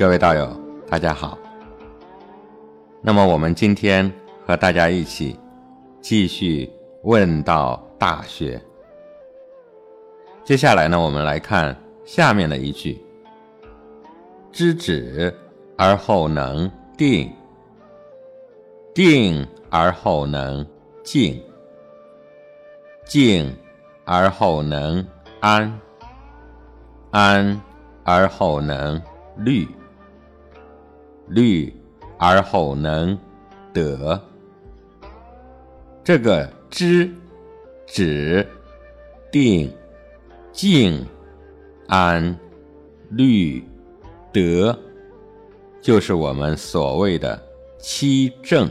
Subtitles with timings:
[0.00, 0.48] 各位道友，
[0.88, 1.38] 大家好。
[3.02, 4.10] 那么我们今天
[4.46, 5.38] 和大家一起
[6.00, 8.56] 继续问道《大学》。
[10.42, 12.98] 接下来呢，我们来看下面的一句
[14.50, 15.36] ：“知止
[15.76, 17.30] 而后能定，
[18.94, 20.66] 定而后能
[21.02, 21.44] 静，
[23.04, 23.54] 静
[24.06, 25.06] 而后能
[25.40, 25.78] 安，
[27.10, 27.60] 安
[28.02, 28.98] 而后能
[29.36, 29.68] 虑。”
[31.30, 31.72] 虑
[32.18, 33.16] 而后能
[33.72, 34.20] 得，
[36.02, 37.10] 这个知、
[37.86, 38.46] 止、
[39.30, 39.72] 定、
[40.52, 41.06] 静、
[41.86, 42.36] 安、
[43.10, 43.64] 虑、
[44.32, 44.76] 得，
[45.80, 47.40] 就是我们所谓的
[47.78, 48.68] 七正。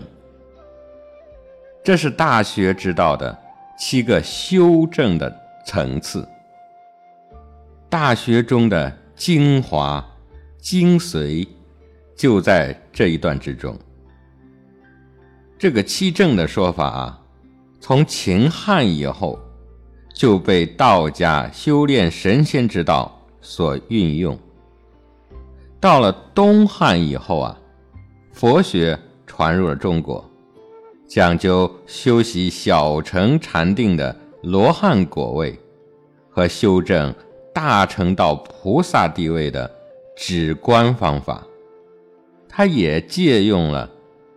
[1.82, 3.36] 这是大学之道的
[3.80, 5.34] 七个修正的
[5.66, 6.28] 层次，
[7.90, 10.06] 大学中的精华、
[10.60, 11.48] 精髓。
[12.20, 13.80] 就在这一段之中，
[15.58, 17.22] 这个七正的说法啊，
[17.80, 19.40] 从秦汉以后
[20.14, 24.38] 就被道家修炼神仙之道所运用。
[25.80, 27.58] 到了东汉以后啊，
[28.34, 30.30] 佛学传入了中国，
[31.08, 35.58] 讲究修习小乘禅定的罗汉果位
[36.30, 37.16] 和修正
[37.54, 39.72] 大乘道菩萨地位的
[40.18, 41.46] 止观方法。
[42.60, 43.90] 他也借用了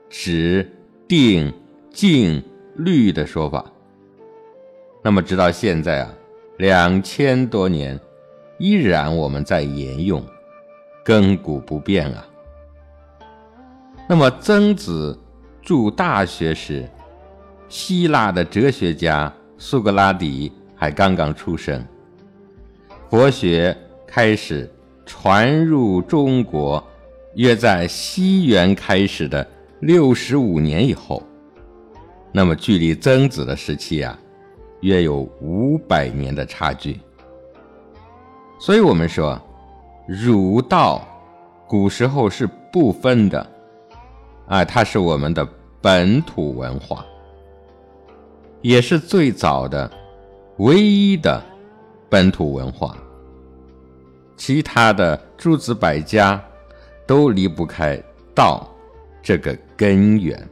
[0.08, 0.70] 止、
[1.08, 1.52] 定、
[1.90, 2.40] 静、
[2.76, 3.64] 虑的说法。
[5.02, 6.14] 那么，直到现在啊，
[6.56, 7.98] 两千多年，
[8.60, 10.24] 依然我们在沿用，
[11.04, 12.24] 亘古不变啊。
[14.08, 15.18] 那么，曾子
[15.60, 16.88] 著《大学》时，
[17.68, 21.84] 希腊的哲学家苏格拉底还刚刚出生，
[23.10, 24.72] 佛学开始
[25.04, 26.80] 传入中国。
[27.34, 29.46] 约在西元开始的
[29.80, 31.22] 六十五年以后，
[32.30, 34.18] 那么距离曾子的时期啊，
[34.82, 37.00] 约有五百年的差距。
[38.60, 39.40] 所以我们说，
[40.06, 41.02] 儒道
[41.66, 43.50] 古时候是不分的，
[44.46, 45.46] 啊，它是我们的
[45.80, 47.04] 本土文化，
[48.60, 49.90] 也是最早的、
[50.58, 51.42] 唯一的
[52.10, 52.94] 本土文化。
[54.36, 56.38] 其他的诸子百家。
[57.06, 58.00] 都离不开
[58.34, 58.68] 道
[59.22, 60.48] 这个根源。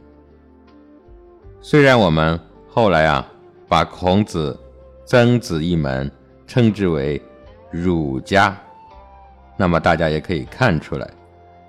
[1.61, 3.27] 虽然我们后来啊，
[3.67, 4.59] 把孔子、
[5.05, 6.11] 曾子一门
[6.47, 7.21] 称之为
[7.69, 8.57] 儒家，
[9.57, 11.05] 那么大家也可以看出来，《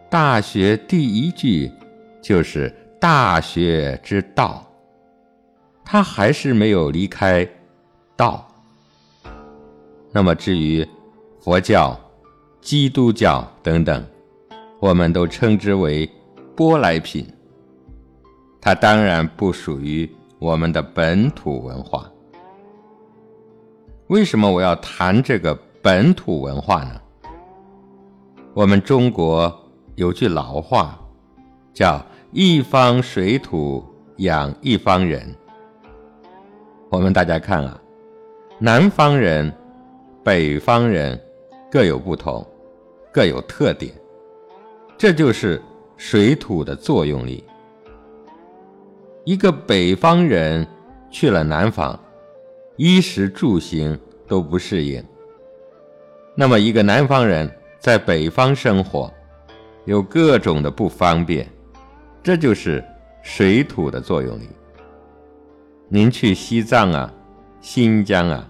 [0.09, 1.71] 大学》第一句
[2.21, 4.67] 就是“大学之道”，
[5.85, 7.47] 它还是没有离开
[8.17, 8.49] 道。
[10.11, 10.87] 那么至于
[11.41, 11.99] 佛教、
[12.61, 14.05] 基督教等等。
[14.83, 16.11] 我们都称之为
[16.57, 17.25] 舶来品，
[18.61, 20.11] 它当然不属于
[20.41, 22.11] 我们的本土文化。
[24.09, 27.01] 为什么我要谈这个本土文化呢？
[28.55, 29.57] 我们中国
[29.95, 30.99] 有句老话，
[31.73, 33.85] 叫“一方水土
[34.17, 35.33] 养一方人”。
[36.91, 37.81] 我们大家看啊，
[38.59, 39.55] 南方人、
[40.25, 41.17] 北方人
[41.71, 42.45] 各有不同，
[43.13, 43.95] 各有特点。
[45.03, 45.61] 这就是
[45.97, 47.43] 水土的作用力。
[49.25, 50.65] 一个北方人
[51.11, 51.99] 去了南方，
[52.77, 53.99] 衣食住行
[54.29, 55.05] 都不适应。
[56.37, 59.13] 那么，一个南方人在北方生活，
[59.87, 61.49] 有各种的不方便。
[62.23, 62.81] 这就是
[63.25, 64.49] 水土的作用力。
[65.89, 67.13] 您去西藏啊、
[67.61, 68.49] 新疆啊，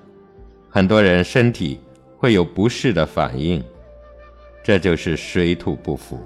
[0.68, 1.80] 很多人身体
[2.18, 3.64] 会有不适的反应，
[4.62, 6.20] 这就是水土不服。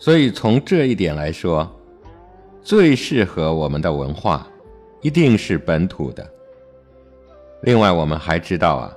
[0.00, 1.70] 所以从这一点来说，
[2.62, 4.48] 最适合我们的文化，
[5.02, 6.26] 一定是本土的。
[7.64, 8.96] 另外，我们还知道啊，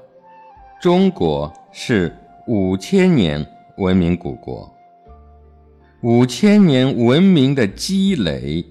[0.81, 2.15] 中国是
[2.47, 3.45] 五千年
[3.79, 4.73] 文明古国，
[6.03, 8.65] 五千年文明的积累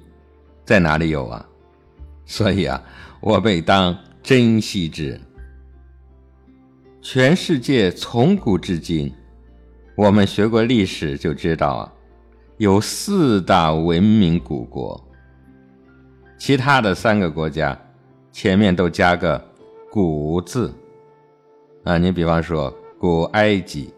[0.65, 1.47] 在哪里有啊？
[2.25, 2.83] 所以啊，
[3.21, 5.21] 我辈当珍惜之。
[7.03, 9.13] 全世界从古至今，
[9.95, 11.93] 我们学过历史就知道啊。
[12.63, 15.05] 有四大文明古国，
[16.39, 17.77] 其他的三个国家
[18.31, 19.45] 前面都加个
[19.91, 20.73] “古”字
[21.83, 21.99] 啊。
[21.99, 23.93] 你比方说，古埃及、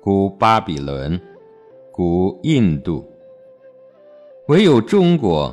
[0.00, 1.20] 古巴比伦、
[1.90, 3.04] 古印度，
[4.46, 5.52] 唯有中国，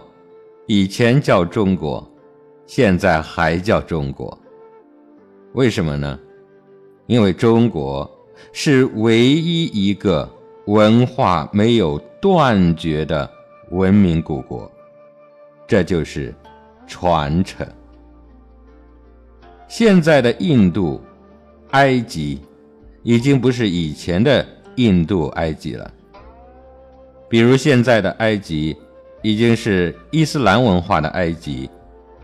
[0.67, 2.07] 以前叫中国，
[2.67, 4.37] 现在还叫中国。
[5.53, 6.19] 为什么呢？
[7.07, 8.07] 因为中国
[8.51, 10.29] 是唯一一个
[10.67, 13.29] 文化没有断绝的
[13.69, 14.71] 文明古国，
[15.67, 16.33] 这就是
[16.87, 17.63] 传承。
[19.67, 20.99] 现在的印度、
[21.69, 22.41] 埃及
[23.03, 24.43] 已经不是以前的
[24.73, 25.93] 印度、埃及了。
[27.29, 28.75] 比如现在的埃及
[29.21, 31.69] 已经是伊斯兰文化的埃及，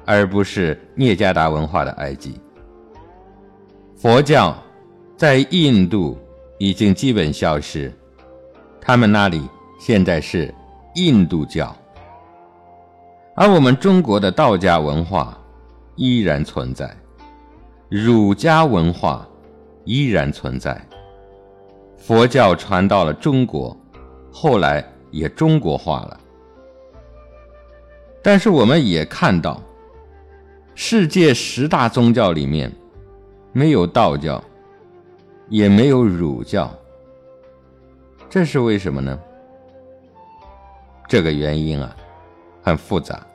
[0.03, 2.41] 而不是聂加达文化的埃及。
[3.95, 4.57] 佛教
[5.15, 6.17] 在印度
[6.57, 7.93] 已经基本消失，
[8.81, 9.47] 他们那里
[9.83, 10.53] 现在是
[10.93, 11.75] 印度教，
[13.35, 15.35] 而我们中国的道家文化
[15.95, 16.95] 依然存在。
[17.89, 19.27] 儒家文化
[19.83, 20.79] 依然存在，
[21.97, 23.75] 佛教传到了中国，
[24.31, 26.19] 后来也中国化了。
[28.21, 29.59] 但是我们也看到，
[30.75, 32.71] 世界十大宗教里面
[33.51, 34.41] 没有道教，
[35.49, 36.71] 也没有儒教，
[38.29, 39.19] 这是为什么呢？
[41.11, 41.93] 这个原因啊，
[42.63, 43.27] 很复杂，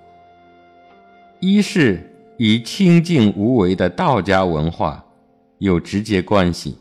[1.41, 2.11] 一是。
[2.39, 5.03] 与清净无为的道家文化
[5.57, 6.79] 有直接关系。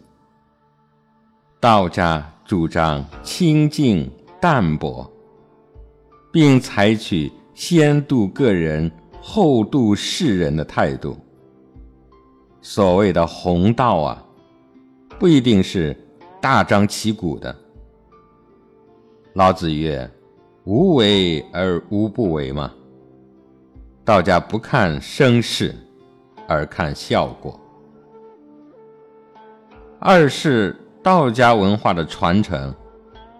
[1.62, 4.10] 道家主张清净
[4.42, 5.10] 淡泊，
[6.32, 11.18] 并采取先度个人后度世人的态度。
[12.62, 14.26] 所谓的弘道啊，
[15.18, 15.96] 不一定是
[16.42, 17.56] 大张旗鼓的。
[19.36, 20.10] 老子曰
[20.66, 22.72] ：“无为而无不为嘛。”
[24.04, 25.74] 道家不看声势，
[26.48, 27.60] 而看效果。
[30.00, 32.72] 二是道家文化的传承，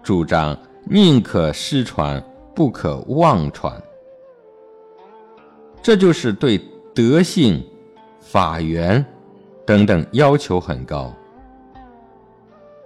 [0.02, 2.20] 主张宁可失传，
[2.52, 3.80] 不可忘传。
[5.80, 6.60] 这就是对
[6.92, 7.64] 德性、
[8.18, 9.04] 法源
[9.64, 11.14] 等等要求很高。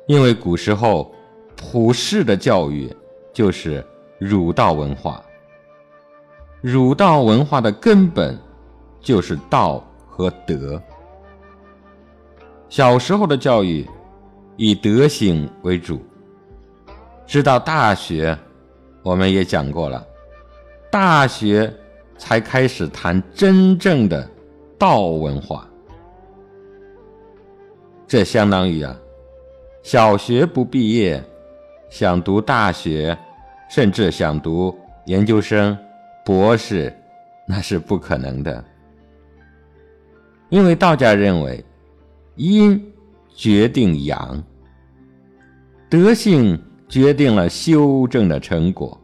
[0.07, 1.11] 因为古时候
[1.57, 2.95] 普世的教育
[3.33, 3.83] 就是
[4.20, 5.20] 儒道文化。
[6.61, 8.38] 儒道文化的根本
[9.00, 10.81] 就是道和德。
[12.69, 13.88] 小时候的教育
[14.56, 16.00] 以德行为主，
[17.26, 18.38] 直到大学，
[19.02, 20.06] 我们也讲过了，
[20.90, 21.72] 大学
[22.19, 24.28] 才开始谈真正的
[24.78, 25.67] 道文化。
[28.06, 28.94] 这相当于啊，
[29.82, 31.25] 小学不毕业，
[31.88, 33.17] 想读大学，
[33.70, 34.76] 甚至想读
[35.06, 35.76] 研究生。
[36.22, 36.94] 博士，
[37.46, 38.62] 那是不可能的，
[40.50, 41.64] 因为道家认为
[42.37, 42.93] 阴
[43.34, 44.40] 决定阳，
[45.88, 49.00] 德性决定了修正的成果。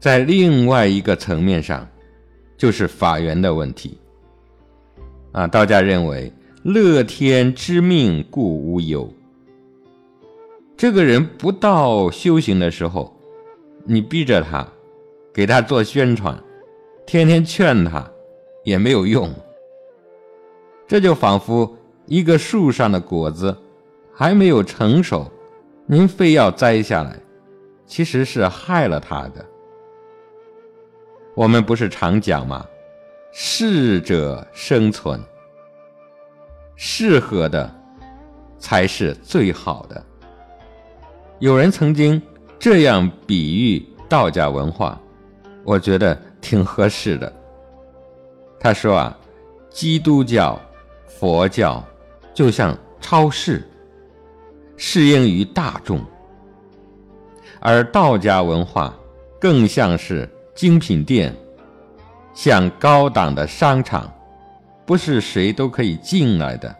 [0.00, 1.88] 在另外一个层面上，
[2.58, 3.96] 就是法源的问题。
[5.32, 6.30] 啊，道家认为
[6.64, 9.10] 乐天知命，故无忧。
[10.80, 13.14] 这个人不到修行的时候，
[13.84, 14.66] 你逼着他。
[15.30, 16.42] 给他做宣传，
[17.06, 18.10] 天天劝他，
[18.64, 19.30] 也没有用。
[20.88, 23.54] 这就仿佛一个树上的果子
[24.10, 25.30] 还没有成熟，
[25.84, 27.14] 您非要摘下来，
[27.84, 29.44] 其实是害了他的。
[31.34, 32.66] 我们不是常讲吗？
[33.32, 35.22] 适者生存，
[36.74, 37.70] 适合的
[38.58, 40.06] 才是最好的。
[41.40, 42.20] 有人曾经
[42.58, 45.00] 这样比喻道家文化。
[45.64, 47.32] 我觉得挺合适的。
[48.58, 49.18] 他说啊，
[49.70, 50.60] 基督教、
[51.06, 51.82] 佛教
[52.34, 53.66] 就像超市，
[54.76, 56.00] 适应于大众；
[57.58, 58.94] 而道家文化
[59.40, 61.34] 更像是精品店，
[62.34, 64.12] 像高档的商场，
[64.84, 66.74] 不是谁都可以进来的。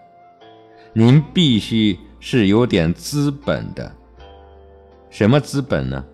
[0.93, 3.91] 您必须是有点资本的。
[5.11, 6.05] 什么资本呢？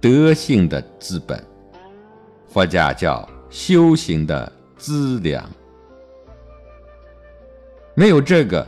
[0.00, 1.42] 德性的资本。
[2.46, 5.48] 佛家叫修行的资粮，
[7.94, 8.66] 没有这个，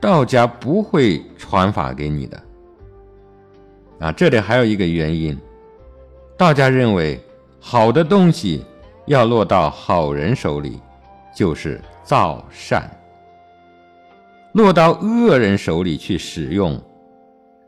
[0.00, 2.42] 道家不会传法给你的。
[3.98, 5.38] 啊，这里还有一个原因，
[6.36, 7.20] 道家认为
[7.60, 8.64] 好的东西
[9.06, 10.80] 要落到好人手里，
[11.34, 12.82] 就是造善；
[14.52, 16.80] 落到恶人手里去使用，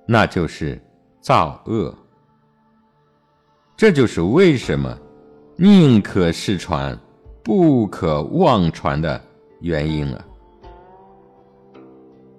[0.07, 0.81] 那就是
[1.25, 1.93] 造恶。
[3.75, 4.95] 这就是为什么。
[5.57, 6.99] 宁可失传，
[7.43, 9.19] 不可忘传的
[9.61, 10.25] 原因了。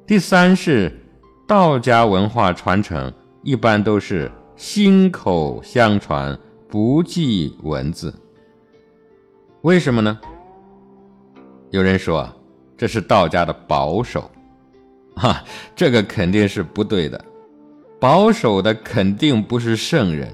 [0.05, 0.91] 第三是
[1.47, 3.11] 道家文化传承
[3.41, 6.37] 一般都是心口相传，
[6.67, 8.13] 不记文字。
[9.61, 10.19] 为什么呢？
[11.69, 12.29] 有人说
[12.75, 14.29] 这是道家的保守，
[15.15, 15.41] 哈，
[15.73, 17.25] 这个肯定是不对的。
[18.05, 20.31] 保守的肯定不是圣人，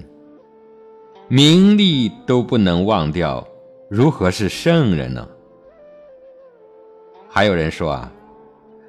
[1.29, 3.47] 名利都不能忘掉，
[3.89, 5.25] 如何是圣人呢？
[7.29, 8.11] 还有人说啊，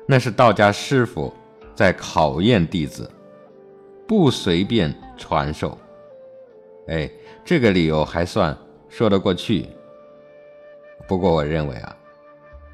[0.04, 1.32] 那是道家师傅
[1.76, 3.08] 在考验弟子，
[4.04, 5.78] 不随便传授。
[6.88, 7.08] 哎，
[7.44, 8.58] 这个理由还算
[8.88, 9.68] 说得过去。
[11.06, 11.96] 不过我认为啊，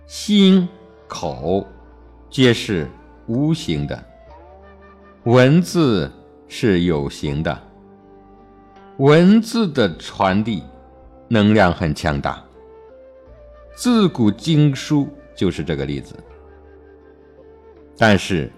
[0.06, 0.66] 心
[1.06, 1.66] 口
[2.30, 2.88] 皆是
[3.26, 4.02] 无形的。
[5.28, 6.10] 文字
[6.46, 7.62] 是有形的，
[8.96, 10.62] 文字的传递
[11.28, 12.42] 能量很强大。
[13.76, 15.06] 自古经书
[15.36, 16.14] 就是这个例子。
[17.98, 18.50] 但是，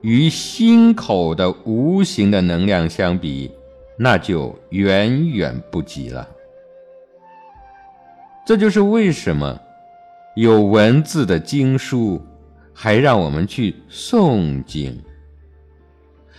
[0.00, 3.50] 与心口的无形的能量相比，
[3.98, 6.28] 那就远远不及了。
[8.46, 9.60] 这就是为什么
[10.36, 12.24] 有文字的经书，
[12.72, 14.96] 还让我们去诵经。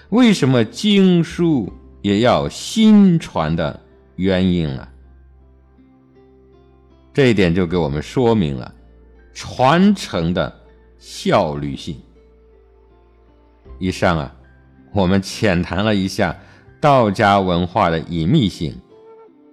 [0.09, 1.71] 为什么经书
[2.01, 3.77] 也要新传的
[4.15, 4.87] 原因了？
[7.13, 8.73] 这一点就给我们说明了
[9.33, 10.61] 传承的
[10.97, 11.99] 效率性。
[13.79, 14.33] 以上啊，
[14.93, 16.33] 我们浅谈了一下
[16.79, 18.73] 道家文化的隐秘性，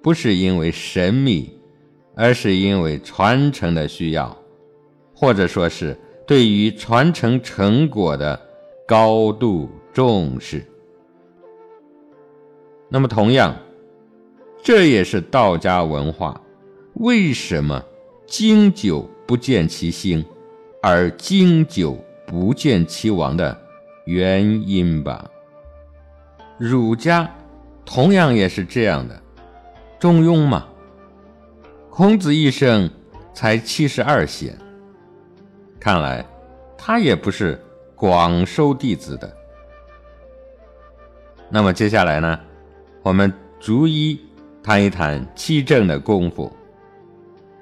[0.02, 1.52] 不是因为神秘，
[2.14, 4.37] 而是因为传承的需要，
[5.12, 8.40] 或者说是对于传承成果的
[8.87, 9.68] 高度。
[9.94, 10.62] 重视。
[12.90, 13.56] 那么，同样，
[14.62, 16.38] 这也是道家文化
[16.94, 17.82] 为什么
[18.26, 20.24] 经久不见其兴，
[20.82, 21.96] 而经久
[22.26, 23.56] 不见其亡的
[24.04, 25.30] 原因吧。
[26.58, 27.28] 儒家
[27.84, 29.22] 同样也是这样的，
[29.98, 30.66] 中庸嘛。
[31.90, 32.90] 孔子一生
[33.32, 34.58] 才七十二贤，
[35.78, 36.24] 看来
[36.76, 37.60] 他也不是
[37.94, 39.36] 广收弟子的。
[41.54, 42.40] 那么接下来呢，
[43.00, 44.18] 我们逐一
[44.61, 46.52] 谈一谈七正的功夫。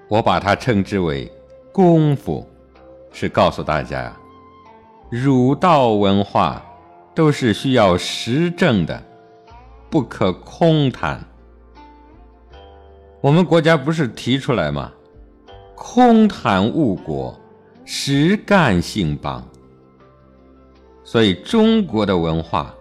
[0.08, 1.30] 我把它称之为
[1.74, 2.48] 功夫，
[3.12, 4.10] 是告诉大家，
[5.10, 6.64] 儒道文化
[7.14, 9.02] 都是需要实证的，
[9.90, 11.22] 不可空谈。
[13.20, 14.90] 我们国家不是提出来吗？
[15.74, 17.38] 空谈误国，
[17.84, 19.46] 实干兴邦。
[21.04, 22.74] 所以中国的文化。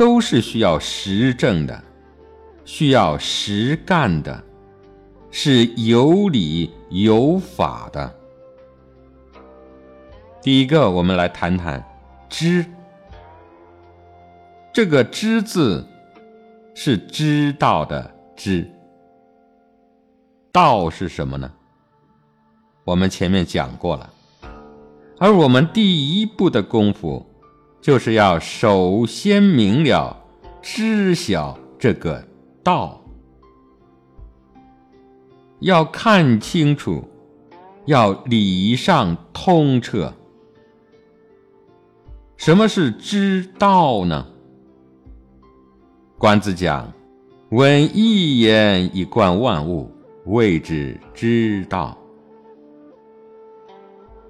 [0.00, 1.84] 都是需要实证的，
[2.64, 4.42] 需要实干的，
[5.30, 8.10] 是有理有法的。
[10.40, 11.84] 第一个，我们来谈谈
[12.30, 12.64] “知”。
[14.72, 15.86] 这个“知”字
[16.74, 18.66] 是知道的“知”。
[20.50, 21.52] 道是什么呢？
[22.84, 24.10] 我们前面讲过了，
[25.18, 27.26] 而我们第一步的功夫。
[27.80, 30.24] 就是要首先明了、
[30.60, 32.22] 知晓这个
[32.62, 33.02] 道，
[35.60, 37.08] 要看清楚，
[37.86, 40.12] 要理上通彻。
[42.36, 44.26] 什么是知道呢？
[46.18, 46.92] 关子讲
[47.50, 49.90] ：“闻一言以观万物，
[50.26, 51.96] 谓之知道。”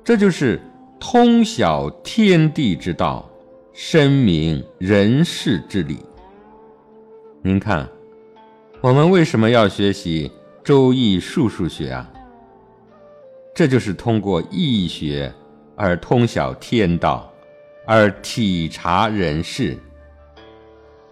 [0.04, 0.60] 这就是
[1.00, 3.29] 通晓天地之道。
[3.72, 5.98] 深明人事之理。
[7.40, 7.88] 您看，
[8.80, 10.28] 我们为什么要学习
[10.64, 12.10] 《周易》数数学啊？
[13.54, 15.32] 这就是通过易学
[15.76, 17.32] 而通晓天道，
[17.86, 19.78] 而体察人事。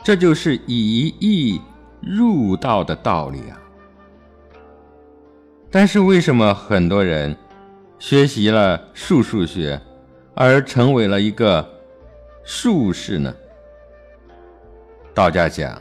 [0.03, 1.61] 这就是以易
[2.01, 3.61] 入道的道理啊。
[5.71, 7.37] 但是为什么很多人
[8.01, 9.81] 学习了数数学，
[10.35, 11.78] 而成为了一个？
[12.51, 13.35] 术士呢？
[15.13, 15.79] 道家讲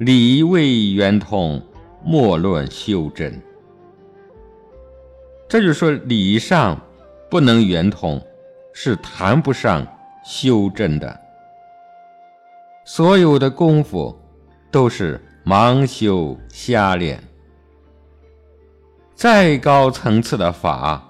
[0.00, 1.62] 理未圆通，
[2.04, 3.40] 莫论修真。
[5.48, 6.78] 这就说理上
[7.30, 8.20] 不能圆通，
[8.74, 9.86] 是谈不上
[10.22, 11.20] 修真的。
[12.84, 14.14] 所有的功夫
[14.70, 17.18] 都是盲修瞎练。
[19.14, 21.02] 再高层次的法，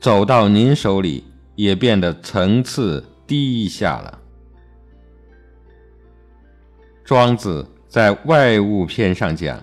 [0.00, 1.22] 走到您手里
[1.54, 3.04] 也变得层次。
[3.26, 4.18] 低下了。
[7.04, 9.62] 庄子在外物篇上讲：“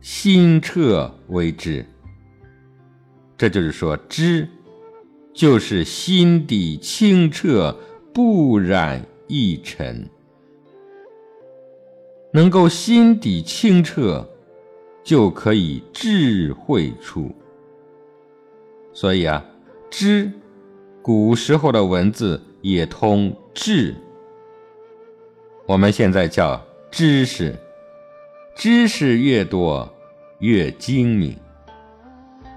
[0.00, 1.84] 心彻为知。”
[3.38, 4.48] 这就是说，知
[5.32, 7.74] 就是心底清澈，
[8.12, 10.08] 不染一尘。
[12.32, 14.28] 能够心底清澈，
[15.02, 17.30] 就可以智慧出。
[18.92, 19.42] 所以啊，
[19.90, 20.30] 知，
[21.00, 22.42] 古时候的文字。
[22.68, 23.96] 也通智，
[25.66, 27.56] 我们现在叫知识，
[28.54, 29.88] 知识越多
[30.40, 31.34] 越精明。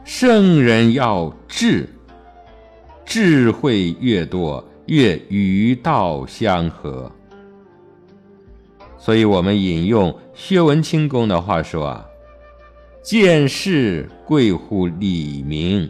[0.04, 1.88] 圣人要智，
[3.06, 7.10] 智慧越多越与道相合。
[8.98, 12.06] 所以我们引用薛文清公的话说啊
[13.02, 15.90] ：“见事贵乎理明，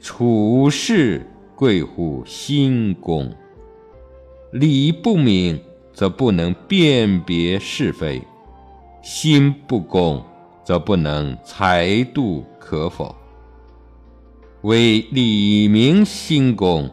[0.00, 1.29] 处事
[1.60, 3.30] 贵乎心公。
[4.50, 5.60] 理不明，
[5.92, 8.22] 则不能辨别是非；
[9.02, 10.24] 心不公，
[10.64, 13.14] 则不能裁度可否。
[14.62, 16.88] 为理明心公，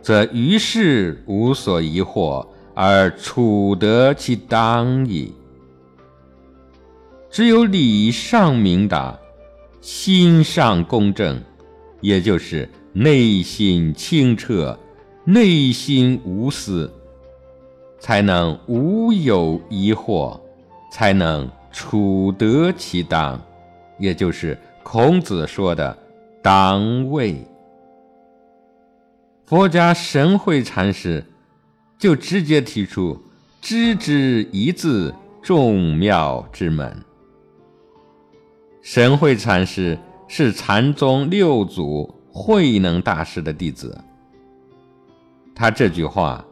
[0.00, 5.32] 则于事无所疑惑。”而处得其当矣。
[7.30, 9.18] 只有理上明达，
[9.80, 11.42] 心上公正，
[12.02, 14.78] 也就是内心清澈，
[15.24, 16.90] 内心无私，
[18.00, 20.40] 才能无有疑惑，
[20.90, 23.38] 才能处得其当，
[23.98, 25.96] 也就是孔子说的
[26.42, 27.46] 当位。
[29.44, 31.22] 佛家神会禅师。
[31.98, 33.18] 就直接提出
[33.62, 36.94] “知之一字，众妙之门”。
[38.84, 39.98] 神会禅师
[40.28, 43.98] 是禅宗六祖慧能大师的弟子，
[45.54, 46.44] 他这句话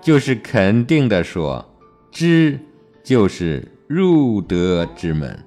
[0.00, 1.64] 就是肯定的说
[2.12, 2.56] ：“知
[3.02, 5.44] 就是入德之门，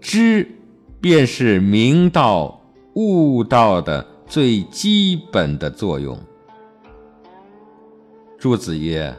[0.00, 0.48] 知
[1.00, 2.62] 便是明道
[2.94, 6.16] 悟道的最基本的作用。”
[8.38, 9.12] 朱子曰：“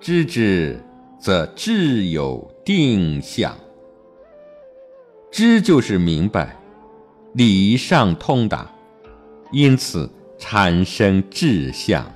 [0.00, 0.82] 知之，
[1.18, 3.54] 则智有定向。
[5.30, 6.56] 知就是明白，
[7.34, 8.70] 理上通达，
[9.50, 12.10] 因此产生志向。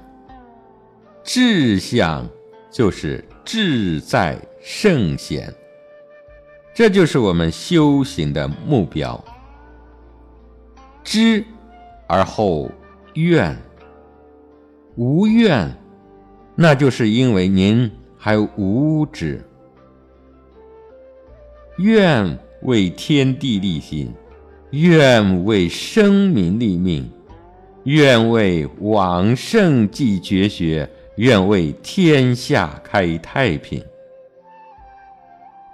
[1.22, 2.28] 志向
[2.70, 5.52] 就是志在圣贤，
[6.74, 9.22] 这就是我们修行的目标。
[11.04, 11.44] 知
[12.06, 12.70] 而后
[13.14, 13.56] 愿，
[14.96, 15.70] 无愿。”
[16.56, 19.42] 那就是因为您还无知，
[21.78, 24.12] 愿为天地立心，
[24.72, 27.10] 愿为生民立命，
[27.84, 33.82] 愿为往圣继绝学，愿为天下开太平。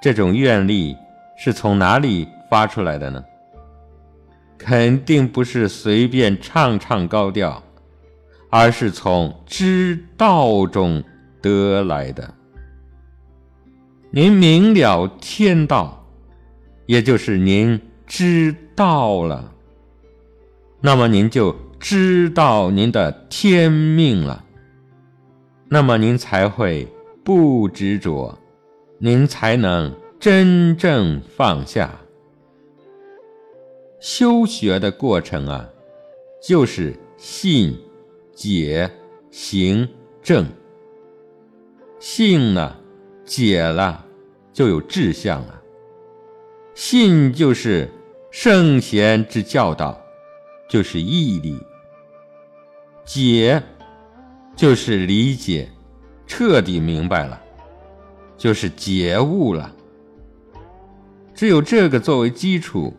[0.01, 0.97] 这种愿力
[1.37, 3.25] 是从哪里发出来的呢？
[4.57, 7.63] 肯定不是随便唱唱高调。
[8.49, 11.03] 而是从知道中
[11.43, 12.33] 得来的。
[14.11, 16.07] 您明了天道，
[16.87, 19.53] 也就是您知道了，
[20.81, 24.45] 那么您就知道您的天命了。
[25.69, 26.87] 那么您才会
[27.25, 28.39] 不执着，
[28.99, 31.91] 您才能真正放下。
[34.01, 35.69] 修学的过程啊，
[36.43, 37.77] 就是信。
[38.37, 38.91] 解
[39.31, 39.89] 行
[40.23, 40.45] 正，
[41.99, 42.77] 信呢，
[43.25, 44.05] 解了
[44.53, 45.59] 就有志向了。
[46.75, 47.91] 信就是
[48.31, 49.99] 圣贤之教导，
[50.69, 51.57] 就是毅力；
[53.05, 53.63] 解
[54.55, 55.69] 就是理解，
[56.27, 57.41] 彻底明白了，
[58.37, 59.73] 就是觉悟了。
[61.35, 62.95] 只有这个作为基础，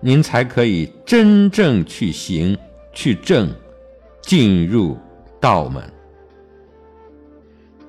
[0.00, 2.56] 您才可以真正去行
[2.92, 3.52] 去正。
[4.20, 4.94] 进入
[5.40, 5.82] 道门，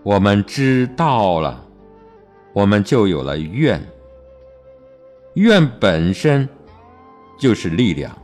[0.04, 1.68] 我们知道了，
[2.54, 3.86] 我们就有了愿。
[5.34, 6.48] 愿本身
[7.38, 8.18] 就是力量，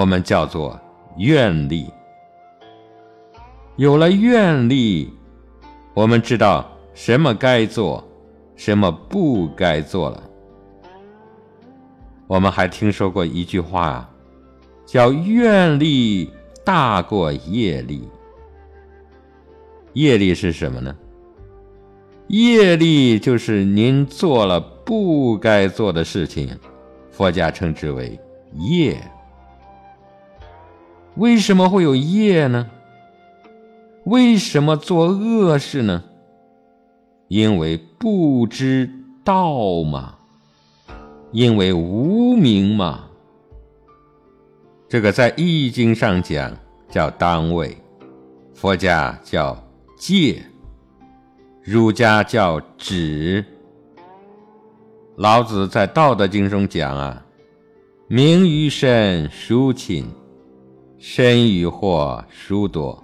[0.00, 0.80] 我们叫做
[1.18, 1.92] 愿力。
[3.76, 5.12] 有了愿力，
[5.92, 8.02] 我们知道什么该做，
[8.56, 10.22] 什么不该做了。
[12.26, 14.08] 我们还听说过一句话，
[14.86, 16.30] 叫愿力。
[16.62, 18.08] 大过业力，
[19.94, 20.94] 业力是什么呢？
[22.28, 26.56] 业力就是您做了不该做的事情，
[27.10, 28.18] 佛家称之为
[28.54, 28.96] 业。
[31.20, 32.66] 为什么会有业呢？
[34.04, 36.02] 为什么做恶事呢？
[37.28, 38.90] 因为不知
[39.22, 40.14] 道嘛，
[41.30, 43.04] 因为无名嘛。
[44.88, 46.56] 这个在《易经》上讲
[46.88, 47.76] 叫单位，
[48.54, 49.54] 佛家叫
[49.98, 50.42] 戒，
[51.62, 53.44] 儒家叫止。
[55.16, 57.22] 老子在《道德经》中讲啊
[58.08, 60.06] ：“名于身孰寝？
[61.02, 63.02] 身与祸孰多？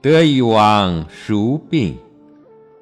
[0.00, 1.94] 得与亡孰病？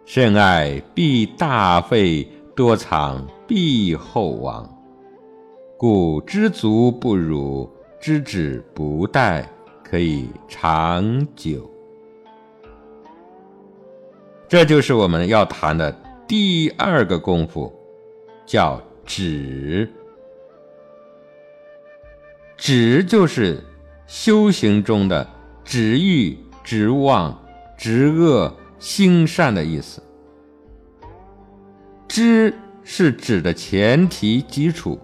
[0.06, 2.24] 甚爱必大费，
[2.54, 4.72] 多藏必厚亡。
[5.76, 7.68] 故知足不辱，
[8.00, 9.44] 知止不殆，
[9.82, 11.68] 可以长久。
[14.46, 15.90] 这就是我们要谈的
[16.28, 17.72] 第二个功夫，
[18.46, 19.90] 叫止。
[22.56, 23.60] 止就是
[24.06, 25.26] 修行中的
[25.64, 27.44] 止欲、止妄、
[27.76, 30.02] 止恶、心善的意思。
[32.06, 35.00] 知是指的前提基础，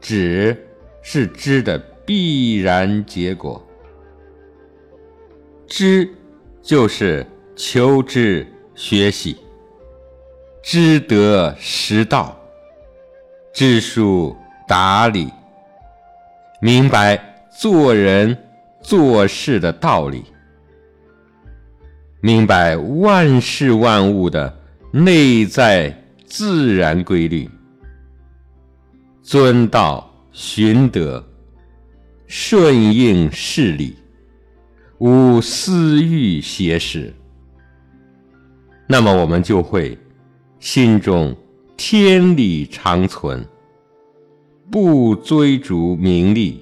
[0.00, 0.68] 止
[1.02, 3.64] 是知的必然结果。
[5.66, 6.08] 知
[6.62, 9.36] 就是求知学习，
[10.62, 12.38] 知得识道，
[13.52, 14.34] 知书
[14.68, 15.30] 达理。
[16.60, 17.31] 明白
[17.62, 18.36] 做人
[18.82, 20.24] 做事的道理，
[22.20, 24.52] 明白万事万物的
[24.90, 25.96] 内在
[26.26, 27.48] 自然规律，
[29.22, 31.24] 遵道循德，
[32.26, 33.94] 顺应事理，
[34.98, 37.14] 无私欲邪事，
[38.88, 39.96] 那么我们就会
[40.58, 41.32] 心中
[41.76, 43.46] 天理长存。
[44.68, 46.60] 不追逐名利，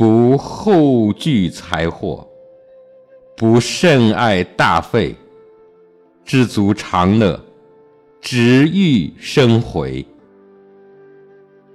[0.00, 2.26] 不厚聚财货，
[3.36, 5.14] 不甚爱大费，
[6.24, 7.38] 知足常乐，
[8.18, 10.02] 只欲生回。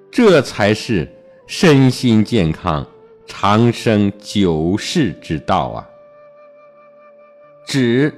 [0.10, 1.08] 这才是
[1.46, 2.84] 身心健康、
[3.28, 5.88] 长生久世之道啊！
[7.68, 8.12] 止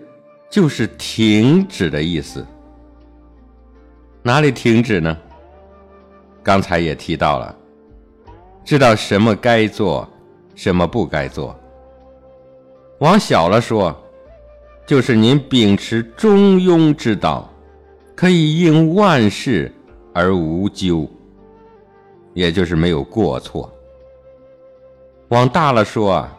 [0.49, 2.47] 就是停止的意思。
[4.23, 5.17] 哪里停止呢？
[6.41, 7.53] 刚才也提到了，
[8.67, 10.05] 知道什么该做，
[10.53, 11.57] 什么不该做。
[12.99, 13.95] 往小了说，
[14.85, 17.49] 就是您秉持中庸之道，
[18.13, 19.73] 可以应万事
[20.13, 21.09] 而无咎，
[22.33, 23.73] 也就是没有过错。
[25.29, 26.37] 往大了说啊，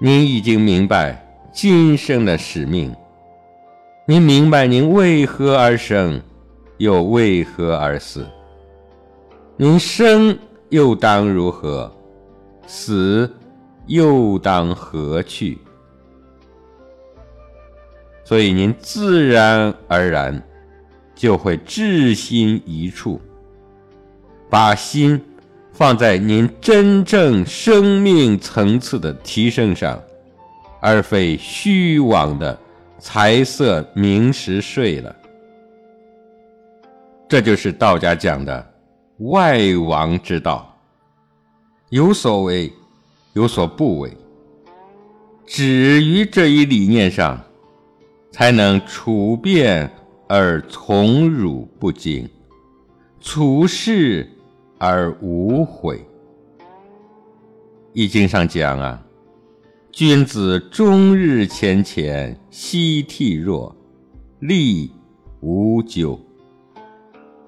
[0.00, 1.20] 您已经明白
[1.52, 2.94] 今生的使命，
[4.06, 6.22] 您明白您为何而生，
[6.76, 8.24] 又为何而死。
[9.56, 10.38] 您生
[10.70, 11.90] 又当如何？
[12.66, 13.34] 死
[13.86, 15.56] 又当何去？
[18.22, 20.46] 所以您自然而然
[21.14, 23.18] 就会置心一处，
[24.50, 25.18] 把心
[25.72, 29.98] 放在您真正生命层次的提升上，
[30.82, 32.58] 而非虚妄的
[32.98, 35.16] 财色名食睡了。
[37.26, 38.67] 这就是道家讲的。
[39.18, 40.76] 外王之道，
[41.88, 42.72] 有所为，
[43.32, 44.16] 有所不为。
[45.44, 47.40] 止于这一理念上，
[48.30, 49.90] 才能处变
[50.28, 52.28] 而从容不惊，
[53.20, 54.30] 处事
[54.78, 56.00] 而无悔。
[57.92, 59.02] 易经上讲啊，
[59.90, 63.74] 君子终日乾乾，夕惕若，
[64.38, 64.92] 力
[65.40, 66.16] 无咎。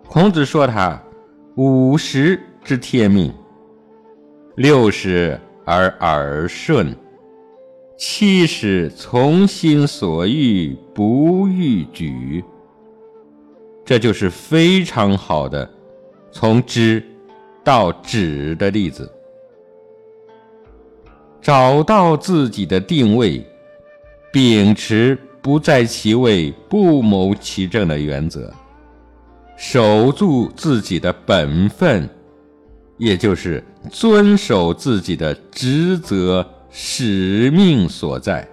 [0.09, 1.00] 孔子说他。
[1.56, 3.32] 五十之天命，
[4.54, 6.96] 六十而耳顺，
[7.98, 12.44] 七十从心所欲不逾矩。
[13.84, 15.68] 这就是非常好的
[16.30, 17.02] 从知
[17.64, 19.10] 到止的例子。
[21.42, 23.44] 找到自己的定位，
[24.32, 28.52] 秉持不在其位不谋其政的原则。
[29.62, 32.09] 守住自己的本分，
[32.96, 38.49] 也就是遵守自己的职责使命所在。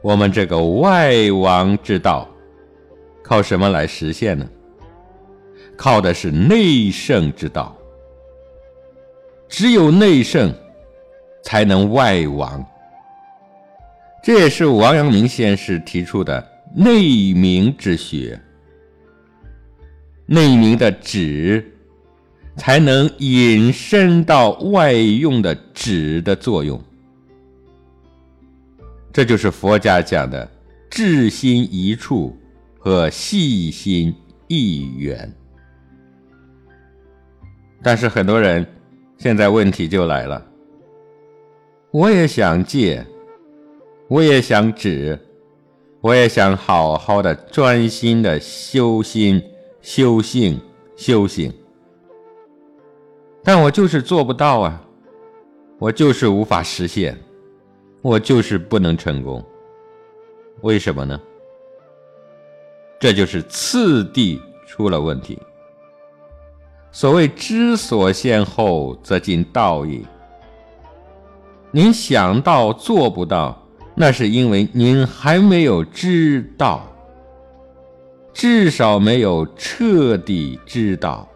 [0.00, 2.26] 我们这个外王之道，
[3.22, 4.48] 靠什么来实现呢？
[5.76, 7.76] 靠的是内圣之道。
[9.50, 10.50] 只有内圣，
[11.42, 12.64] 才能外王。
[14.24, 16.42] 这也是王阳明先生提出的
[16.74, 18.40] 内明之学。
[20.26, 21.64] 内明的止，
[22.56, 26.82] 才能引申到外用的止的作用。
[29.12, 30.50] 这就是佛家讲的
[30.90, 32.36] 至心一处
[32.78, 34.14] 和细心
[34.48, 35.32] 一缘。
[37.82, 38.66] 但是很多人
[39.16, 40.44] 现在问题就来了，
[41.92, 43.06] 我也想戒，
[44.08, 45.18] 我也想止，
[46.00, 49.40] 我也想好好的专心的修心。
[49.86, 50.60] 修性
[50.96, 51.54] 修行，
[53.44, 54.82] 但我就是做不到啊！
[55.78, 57.16] 我就是无法实现，
[58.02, 59.40] 我就是不能成功。
[60.62, 61.16] 为什么呢？
[62.98, 65.38] 这就是次第出了问题。
[66.90, 70.04] 所谓知所先后，则近道矣。
[71.70, 73.56] 您想到做不到，
[73.94, 76.84] 那是因为您还没有知道，
[78.36, 81.26] 至少没有彻底知道。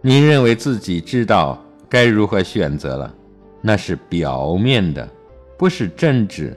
[0.00, 3.12] 您认为自己知道该如何选择了，
[3.60, 5.08] 那是表面的，
[5.58, 6.56] 不是真知。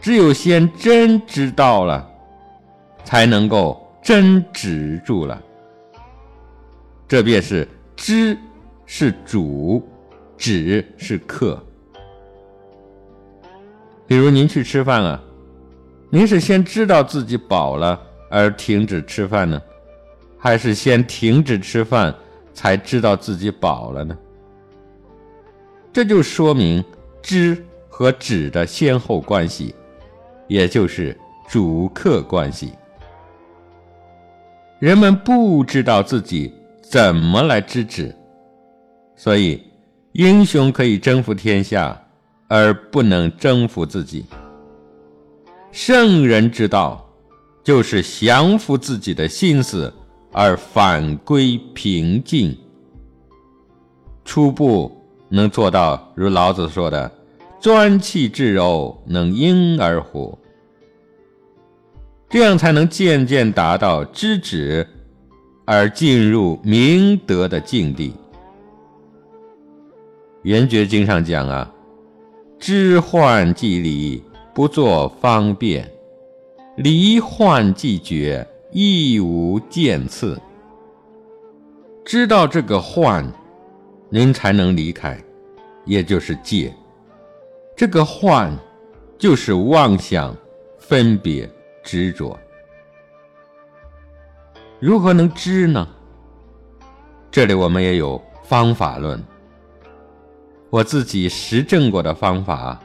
[0.00, 2.08] 只有先真知道了，
[3.02, 5.42] 才能够真止住了。
[7.08, 8.38] 这便是知
[8.86, 9.84] 是主，
[10.36, 11.60] 止是客。
[14.06, 15.20] 比如您去吃饭啊，
[16.14, 18.00] 您是先知道自己饱了
[18.30, 19.60] 而停止吃饭呢，
[20.38, 22.14] 还是先停止吃饭
[22.52, 24.16] 才知道自己饱了呢？
[25.92, 26.84] 这就说明
[27.20, 29.74] 知和止的先后关系。
[30.46, 32.74] 也就是主客关系，
[34.78, 38.14] 人们不知道自己怎么来知止，
[39.16, 39.60] 所以
[40.12, 42.00] 英雄可以征服天下，
[42.46, 44.24] 而不能征服自己。
[45.74, 47.04] 圣人之道，
[47.64, 49.92] 就是降服自己的心思，
[50.30, 52.56] 而返归平静。
[54.24, 54.96] 初步
[55.28, 57.10] 能做到如老子说的。
[57.60, 60.38] 专气致柔，能婴儿乎？
[62.28, 64.86] 这样才能渐渐达到知止，
[65.64, 68.14] 而进入明德的境地。
[70.42, 71.68] 圆觉经上讲啊，
[72.60, 74.22] 知患即离，
[74.54, 75.84] 不作方便；
[76.76, 80.40] 离患即绝，亦无见次。
[82.04, 83.26] 知道这个患，
[84.08, 85.20] 您才能离开，
[85.84, 86.72] 也就是戒。
[87.74, 88.56] 这个幻，
[89.18, 90.36] 就是妄想、
[90.78, 91.50] 分别、
[91.82, 92.38] 执着。
[94.78, 95.88] 如何能知呢？
[97.28, 99.20] 这里我们也有方法论。
[100.70, 102.80] 我自己实证过的方法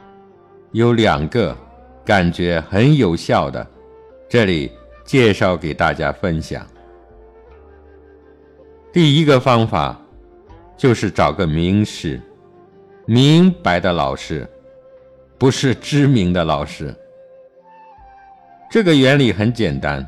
[0.72, 1.56] 有两个，
[2.04, 3.66] 感觉很有效的，
[4.28, 4.70] 这里
[5.04, 6.66] 介绍给大家分享。
[8.92, 10.00] 第一个方法
[10.76, 12.20] 就是找个名师、
[13.06, 14.48] 明白的老师。
[15.40, 16.94] 不是知名的老师。
[18.70, 20.06] 这个原理很简单，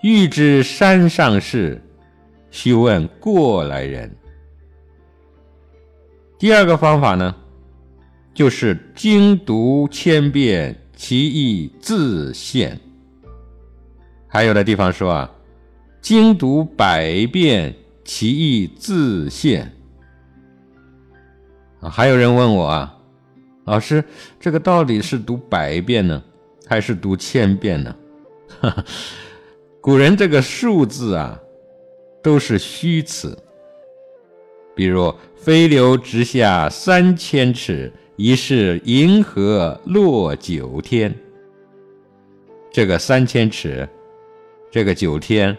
[0.00, 1.78] 欲知山上事，
[2.50, 4.10] 须问过来人。
[6.38, 7.36] 第二个方法呢，
[8.36, 12.78] 就是精读千遍，其意自现。
[14.28, 15.30] 还有的地方说啊，
[16.02, 19.72] 精读百遍，其意自现。
[21.80, 22.98] 啊，还有人问我啊。
[23.64, 24.04] 老师，
[24.38, 26.22] 这个到底是读百遍呢，
[26.66, 27.96] 还是读千遍呢？
[29.80, 31.40] 古人这个数字啊，
[32.22, 33.34] 都是虚词。
[34.74, 41.14] 比如“飞流直下三千尺，疑是银河落九天”。
[42.72, 43.88] 这个三千尺，
[44.70, 45.56] 这个九天，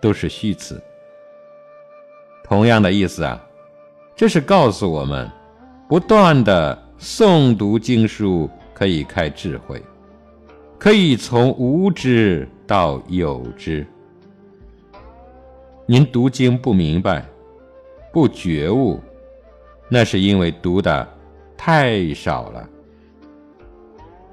[0.00, 0.82] 都是虚词。
[2.44, 3.40] 同样的意思啊，
[4.16, 5.30] 这是告诉我们，
[5.88, 6.86] 不断的。
[7.02, 9.82] 诵读经书可以开智慧，
[10.78, 13.86] 可以从无知到有知。
[15.86, 17.26] 您读经不明白、
[18.12, 19.00] 不觉悟，
[19.88, 21.08] 那是因为读的
[21.62, 22.66] 太少了。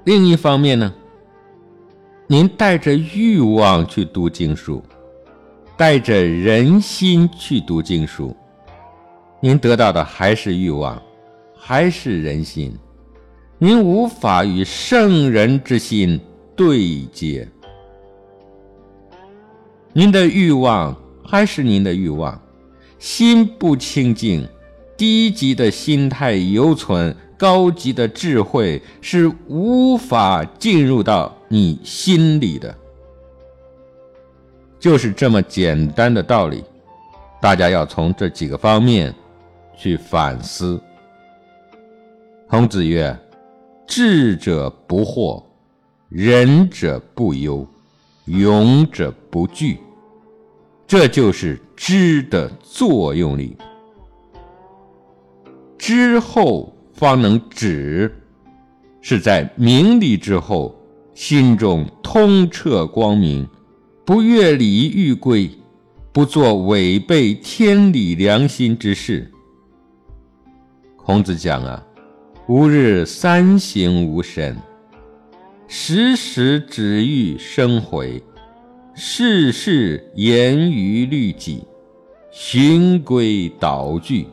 [0.04, 0.94] 另一方面呢，
[2.26, 4.82] 您带着欲望去读经书，
[5.76, 8.34] 带着人心去读经书，
[9.42, 11.00] 您得到的还是欲望。
[11.54, 12.74] 还是人心，
[13.58, 16.18] 您无法与圣人之心
[16.56, 17.46] 对接。
[19.92, 22.40] 您的欲望还是您的欲望，
[22.98, 24.48] 心不清净，
[24.98, 32.74] 低级的心态犹存，高级的智慧是无法进入到你心里的。
[34.80, 36.64] 就是这么简单的道理，
[37.40, 39.14] 大家要从这几个方面
[39.76, 40.80] 去反思。
[42.48, 43.16] 孔子曰
[43.86, 45.42] ：“智者不惑，
[46.08, 47.64] 仁者不忧，
[48.24, 49.78] 勇者不惧。”
[50.88, 53.56] 这就是知的作用力。
[55.78, 58.12] 之后方能止，
[59.00, 60.78] 是在明理之后，
[61.14, 63.48] 心中通彻光明，
[64.04, 65.50] 不越礼欲规，
[66.12, 69.30] 不做违背天理良心之事。
[70.96, 71.84] 孔子讲啊。
[72.48, 74.56] 吾日三省吾身：
[75.66, 78.22] 时时止欲生回，
[78.94, 81.62] 事事严于律己，
[82.30, 84.26] 循规蹈矩，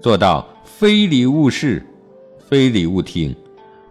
[0.00, 1.84] 做到非礼勿视，
[2.48, 3.34] 非礼勿听，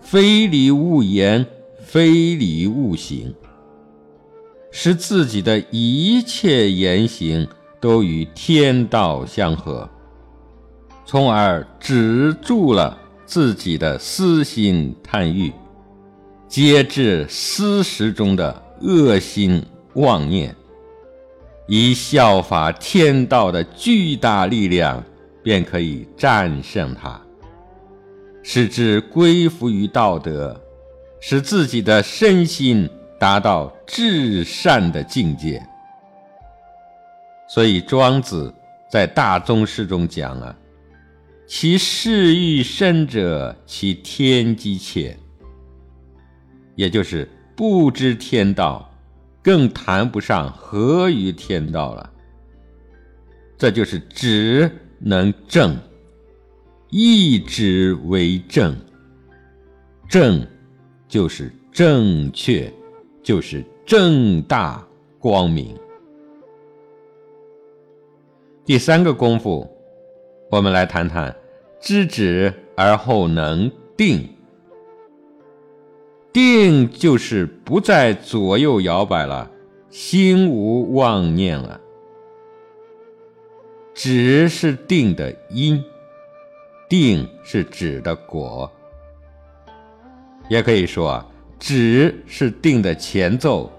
[0.01, 1.45] 非礼勿言，
[1.79, 3.33] 非礼勿行，
[4.71, 7.47] 使自己的一切言行
[7.79, 9.89] 都与天道相合，
[11.05, 15.51] 从而止住了自己的私心贪欲。
[16.47, 19.61] 节制私食中的恶心
[19.95, 20.55] 妄念，
[21.67, 25.03] 以效法天道的巨大力量，
[25.45, 27.21] 便可以战胜它，
[28.41, 30.60] 使之归服于道德，
[31.21, 35.63] 使自己的身心达到至善的境界。
[37.47, 38.51] 所以庄子
[38.89, 40.58] 在大宗师中讲了
[41.45, 45.15] ：“其事欲深者，其天机浅。”
[46.73, 48.91] 也就是不知天道，
[49.43, 52.12] 更谈不上合于天道了。
[53.60, 54.69] 这就是指
[55.07, 55.77] 能正，
[56.89, 58.75] 一止为正，
[60.09, 60.43] 正
[61.07, 62.73] 就是正确，
[63.21, 64.83] 就是正大
[65.19, 65.77] 光明。
[68.65, 69.69] 第三个功夫，
[70.49, 71.35] 我们来谈谈
[71.79, 74.27] 知止而后能定。
[76.33, 79.51] 定就是不再左右摇摆了，
[79.91, 81.79] 心无妄念了。
[83.95, 85.81] 止是定的因，
[86.89, 88.69] 定是止的果。
[90.49, 91.25] 也可以说，
[91.58, 93.71] 止是定的前奏，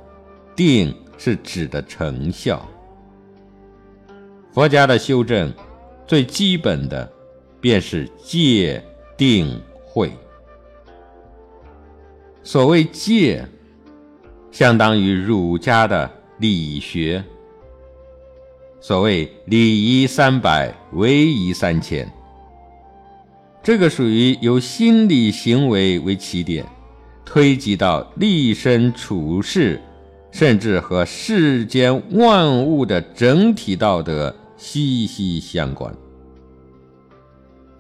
[0.57, 2.67] 定是止的成效。
[4.53, 5.53] 佛家的修正，
[6.07, 7.13] 最基本的
[7.61, 8.83] 便是戒
[9.19, 10.11] 定慧。
[12.43, 13.47] 所谓戒，
[14.51, 17.23] 相当于儒家的理学。
[18.87, 22.09] 所谓礼仪三百，威仪三千。
[23.61, 26.65] 这个属于由心理行为为起点，
[27.25, 29.83] 推及到立身处世，
[30.31, 35.93] 甚至和世间万物的整体道德息息相关。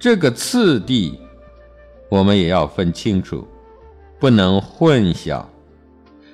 [0.01, 1.16] 这个次第，
[2.09, 3.47] 我们也要分清楚。
[4.19, 5.45] 不能混淆，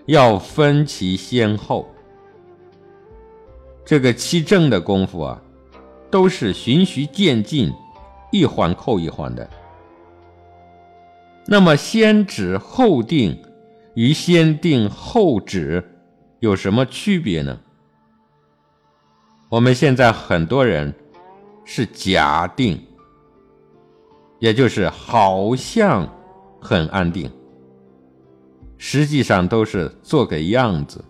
[0.06, 1.86] 要分其先后。
[3.84, 5.42] 这个七正的功夫啊，
[6.10, 7.72] 都是循序渐进，
[8.30, 9.48] 一环扣一环的。
[11.46, 13.36] 那么先止后定，
[13.94, 15.82] 与先定后止
[16.38, 17.58] 有什么区别呢？
[19.48, 20.94] 我们现在很多人
[21.64, 22.80] 是假定，
[24.38, 26.08] 也就是好像
[26.60, 27.30] 很安定。
[28.78, 31.04] 实际上都是做个样子，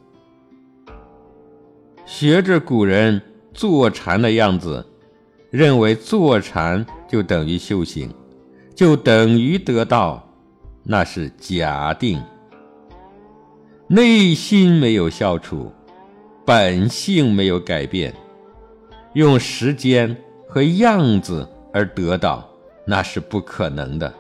[2.15, 3.23] 学着古人
[3.55, 4.85] 坐禅的样子，
[5.49, 8.13] 认为坐禅就等于修行，
[8.75, 10.23] 就等于得道，
[10.85, 12.23] 那是假定。
[13.87, 15.73] 内心没有消除，
[16.45, 18.15] 本性没有改变，
[19.15, 20.15] 用时间
[20.47, 22.47] 和样子而得到，
[22.87, 24.13] 那是不可能的。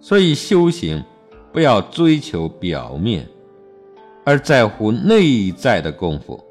[0.00, 1.04] 所以修行。
[1.52, 3.28] 不要追求表面，
[4.24, 6.42] 而在乎内在的功夫。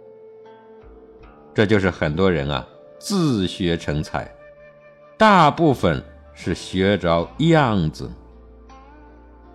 [1.53, 2.67] 这就是很多人啊
[2.99, 4.29] 自学成才，
[5.17, 8.09] 大部分是学着样子。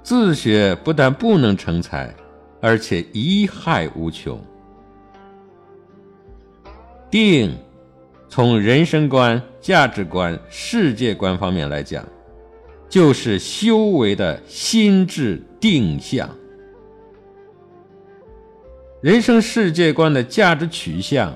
[0.03, 2.15] 自学不但不能成才，
[2.61, 4.41] 而且贻害无穷。
[7.11, 7.57] 定，
[8.29, 12.05] 从人生观、价值观、世界观方面来讲。
[12.89, 16.27] 就是修为的心智定向，
[19.01, 21.33] 人生世界观的价值取向，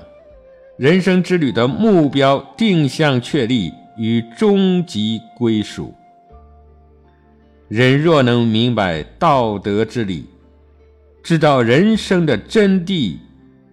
[0.77, 5.93] 人生之旅的目标定向确立与终极归属。
[7.69, 10.25] 人若能明白道德之理，
[11.23, 13.15] 知道人生的真谛，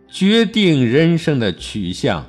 [0.08, 2.24] 决定人生的取向，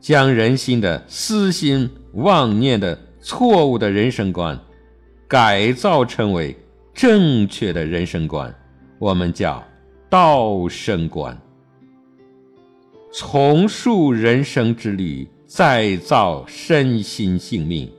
[0.00, 4.56] 将人心的私心妄念的错误的人生观。
[5.26, 6.56] 改造成为
[6.94, 8.54] 正确的人生观，
[8.98, 9.64] 我们叫
[10.12, 11.34] 道生观。
[13.14, 17.90] 重塑人生之旅，再造身心性命，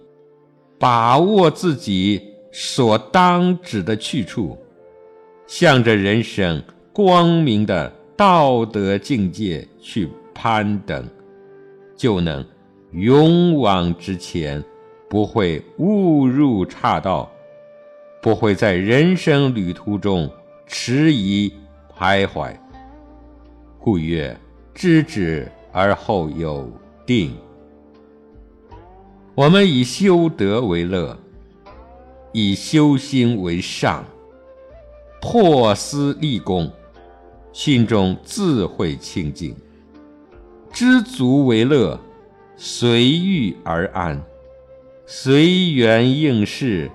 [0.78, 4.55] 把握自己所当指的去处，
[5.47, 11.03] 向着人生光明的道德境界去攀登，
[11.95, 12.45] 就能
[12.91, 14.64] 勇往直前。
[15.09, 17.32] 不会误入岔道，
[18.22, 20.30] 不会在人生旅途中
[20.68, 21.51] 迟疑
[22.04, 22.54] 徘徊。
[23.80, 24.38] 故曰：
[24.74, 26.70] 知止而后有
[27.06, 27.34] 定。
[29.34, 31.18] 我们以修德为乐，
[32.34, 34.04] 以修心为上，
[35.22, 36.70] 破私立功，
[37.54, 39.56] 心中自会清净。
[40.74, 41.97] 知足为乐，
[42.58, 44.22] 随遇而安，
[45.06, 46.91] 随缘应事，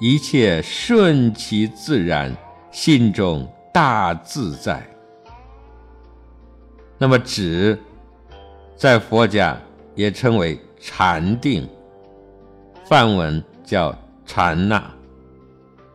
[0.00, 2.32] 一切顺其自然，
[2.70, 4.86] 心中大自在。
[6.98, 7.78] 那么止，
[8.76, 9.58] 在佛家
[9.94, 11.68] 也称为禅定。
[12.84, 13.96] 梵文叫
[14.26, 14.84] 禅那，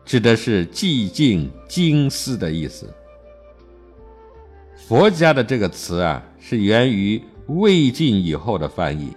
[0.04, 2.92] 指的是寂静静思的意思。
[4.74, 9.14] 佛家的这个词啊，是源于魏晋以后的翻译，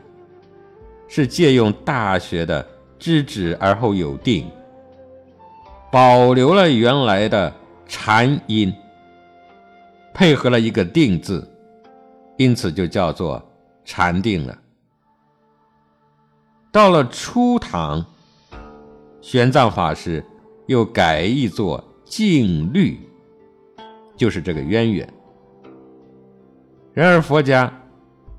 [1.07, 2.65] 是借用《大学》的
[2.99, 4.49] “知止而后有定”，
[5.91, 7.53] 保留了原来的
[7.93, 8.73] 禅音，
[10.13, 11.45] 配合了一个“定”字，
[12.37, 13.43] 因此就叫做
[13.83, 14.57] 禅定了。
[16.71, 18.05] 到了初唐，
[19.19, 20.25] 玄奘法师
[20.67, 22.97] 又改译作静虑，
[24.15, 25.13] 就是这个渊源。
[26.93, 27.71] 然而佛家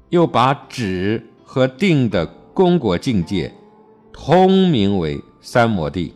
[0.09, 2.25] 又把止和定的
[2.55, 3.53] 功果境界
[4.15, 6.15] 通名为三摩地，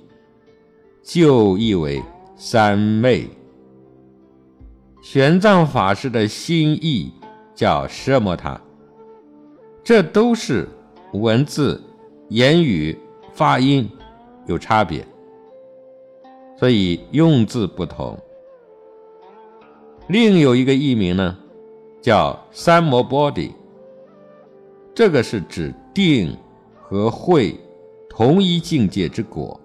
[1.03, 2.03] 就译为
[2.37, 3.29] 三昧。
[5.03, 7.13] 玄奘法师的心意
[7.55, 8.61] 叫奢摩他，
[9.83, 10.69] 这都是
[11.13, 11.83] 文字。
[12.29, 12.99] 言语
[13.33, 13.89] 发音
[14.47, 15.07] 有差别，
[16.59, 18.19] 所以用字不同。
[20.09, 21.39] 另有一个译名呢，
[22.03, 23.53] 叫三摩波底，
[24.93, 26.37] 这个是指定
[26.83, 27.55] 和慧
[28.11, 29.61] 同一境界之果。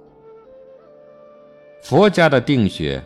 [1.82, 3.04] 佛家的定学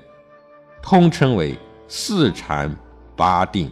[0.82, 1.57] 通称为
[1.88, 2.73] 四禅
[3.15, 3.71] 八定，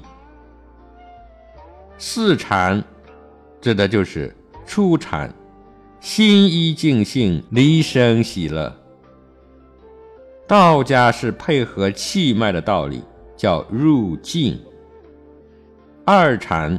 [1.98, 2.84] 四禅
[3.62, 4.36] 指的就是
[4.66, 5.32] 初禅。
[6.00, 8.76] 心一静性，离生喜乐。
[10.46, 13.02] 道家是配合气脉的道理，
[13.38, 14.60] 叫入静。
[16.04, 16.78] 二禅，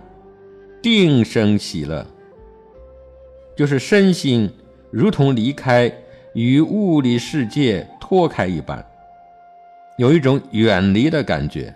[0.83, 2.07] 定生喜乐，
[3.57, 4.51] 就是身心
[4.91, 5.91] 如同离开
[6.35, 8.85] 与物理世界脱开一般，
[9.97, 11.75] 有一种远离的感觉。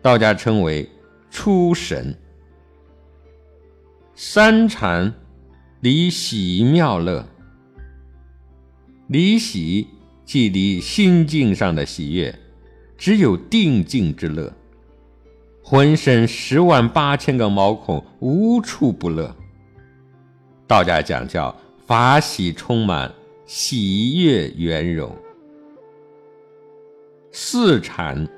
[0.00, 0.88] 道家称为
[1.30, 2.16] 出神。
[4.14, 5.12] 三禅。
[5.80, 7.26] 离喜妙乐，
[9.08, 9.86] 离喜
[10.24, 12.34] 即离心境上的喜悦，
[12.96, 14.50] 只有定静之乐。
[15.62, 19.36] 浑身十万八千个毛孔，无处不乐。
[20.66, 21.54] 道家讲叫
[21.86, 23.12] 法喜充满，
[23.46, 25.14] 喜悦圆融。
[27.30, 28.28] 四禅，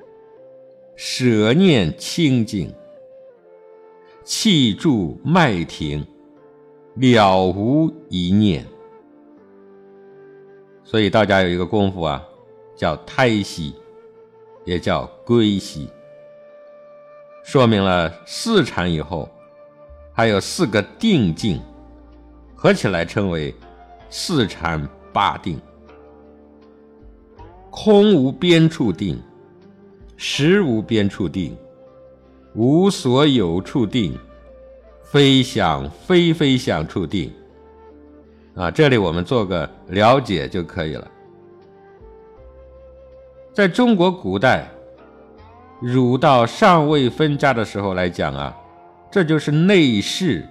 [0.95, 2.73] 舍念清净，
[4.25, 6.07] 气住脉停。
[6.99, 8.65] 了无一念，
[10.83, 12.27] 所以道家有一个功夫啊，
[12.75, 13.75] 叫胎息，
[14.65, 15.91] 也叫归息，
[17.45, 19.29] 说明了四禅以后
[20.11, 21.61] 还有四个定境，
[22.55, 23.55] 合起来称为
[24.09, 25.59] 四禅八定：
[27.71, 29.19] 空无边处定，
[30.19, 31.57] 实无边处定，
[32.55, 34.15] 无所有处定。
[35.09, 37.33] 非想非非想处定，
[38.57, 41.09] 啊，这里我们做个了解就可以了。
[43.55, 44.69] 在中国古代，
[45.81, 48.55] 儒道尚未分家的时候来讲啊，
[49.11, 50.47] 这就是内视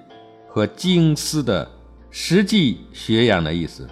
[0.47, 1.70] 和经思的
[2.09, 3.88] 实际学养的意思。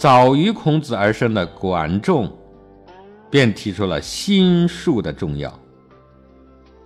[0.00, 2.32] 早于孔子而生的管仲，
[3.28, 5.52] 便提出了心术的重要。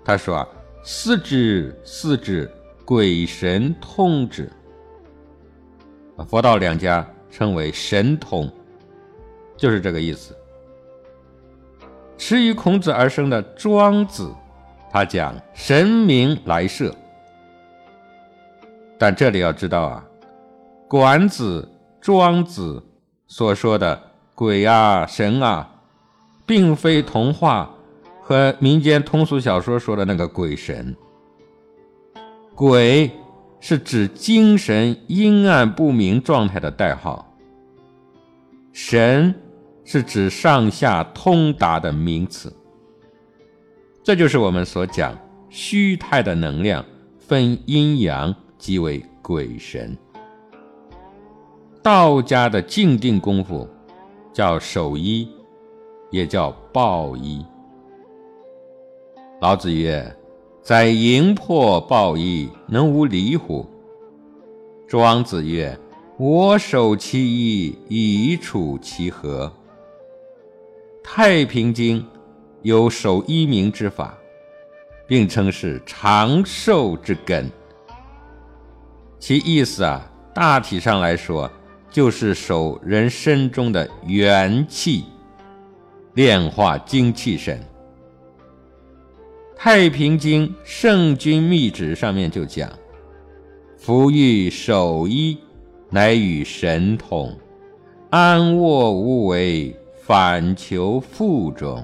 [0.04, 0.48] 他说啊。
[0.86, 2.50] 四之四之，
[2.84, 4.50] 鬼神通之。
[6.28, 8.52] 佛道两家称为神通，
[9.56, 10.36] 就是这个意思。
[12.18, 14.30] 迟于孔子而生的庄子，
[14.92, 16.94] 他讲神明来设。
[18.98, 20.04] 但这里要知道啊，
[20.86, 21.66] 管子、
[21.98, 22.82] 庄子
[23.36, 24.00] 所说的
[24.36, 25.68] 鬼啊、神啊，
[26.46, 27.68] 并非童话。
[28.22, 30.94] 和民间通俗小说说的那个鬼神，
[32.54, 33.10] 鬼
[33.58, 37.36] 是指精神阴暗不明状态的代号，
[38.72, 39.34] 神
[39.84, 42.54] 是指上下通达的名词。
[44.04, 45.18] 这就是我们所讲
[45.50, 46.84] 虚态的能量
[47.18, 49.98] 分阴阳即为鬼神。
[51.84, 53.68] 道家的静定功夫
[54.32, 55.28] 叫守一，
[56.10, 57.44] 也叫抱一。
[59.38, 60.16] 老子曰
[60.64, 63.66] ：“在营破抱一，能无离乎？”
[64.88, 65.78] 庄子曰
[66.16, 69.52] ：“我守其一，以处其和。”
[71.06, 72.00] 《太平经》
[72.62, 74.16] 有守一名之法，
[75.06, 77.46] 并称是长寿之根。
[79.18, 81.50] 其意思啊，大体上来说，
[81.94, 85.04] 就是守人身中的元气，
[86.14, 87.56] 炼化精气神。
[89.56, 92.68] 《太平经·圣君密旨》上面就讲
[93.78, 95.38] ：“夫欲守一，
[95.88, 97.32] 乃与神同，
[98.10, 99.72] 安卧无为。”
[100.04, 101.82] 反求腹中，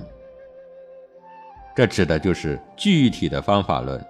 [1.74, 4.04] 这指的就是具体的方法论。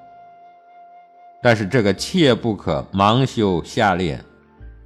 [1.41, 4.21] 但是这个切不可盲修瞎练。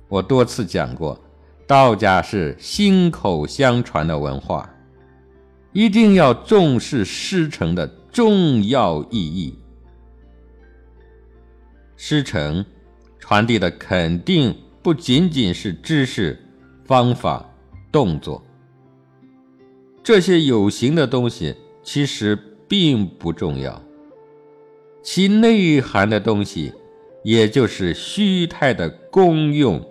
[0.08, 1.18] 我多次讲过，
[1.66, 4.68] 道家是心口相传的文化，
[5.72, 9.58] 一定要重视师承的重要意义。
[11.96, 12.64] 师承
[13.18, 16.38] 传递的肯定不仅仅是知识、
[16.84, 17.48] 方法、
[17.90, 18.44] 动作。
[20.02, 22.38] 这些有形的东西其实
[22.68, 23.82] 并不重要，
[25.02, 26.74] 其内涵的东西，
[27.22, 29.82] 也就是虚态的功用，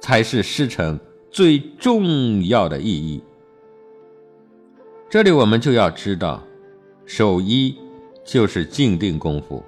[0.00, 0.98] 才是师承
[1.30, 3.22] 最重要的意义。
[5.08, 6.42] 这里我们就要知道，
[7.04, 7.76] 守一
[8.24, 9.62] 就是静定功夫。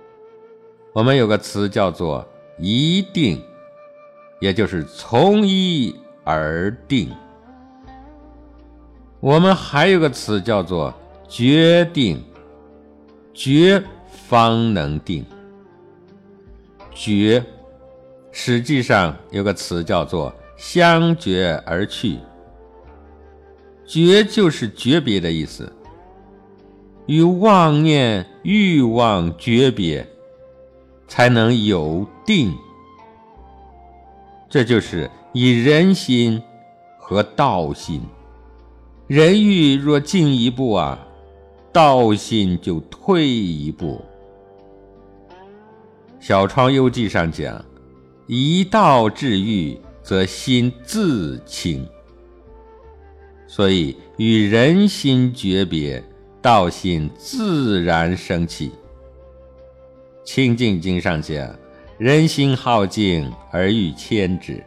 [0.93, 2.27] 我们有个词叫做
[2.59, 3.41] “一定”，
[4.41, 7.11] 也就是从一而定。
[9.21, 10.93] 我们还有个词叫做
[11.29, 12.23] “决定”，
[13.33, 13.83] 决
[14.29, 15.25] 方能定。
[16.93, 17.45] 决，
[18.31, 22.19] 实际上有个词叫做“相决而去”。
[23.87, 25.73] 绝就是诀别的意思，
[27.07, 30.07] 与妄念、欲望诀别，
[31.07, 32.55] 才能有定。
[34.51, 36.43] 这就是以人心
[36.99, 38.03] 和道心。
[39.07, 40.99] 人欲若进一步啊，
[41.73, 44.05] 道心就退一步。
[46.21, 47.65] 《小窗幽记》上讲
[48.29, 51.85] ：“一道治欲，则心自清。”
[53.49, 56.01] 所以与人心诀别，
[56.41, 58.69] 道心自然生起。
[60.23, 61.59] 《清净经》上讲
[61.99, 64.63] ：“人心好静而欲牵之。”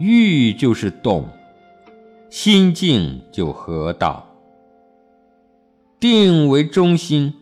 [0.00, 1.28] 欲就是动。
[2.30, 4.28] 心静就合道，
[6.00, 7.32] 定为中心，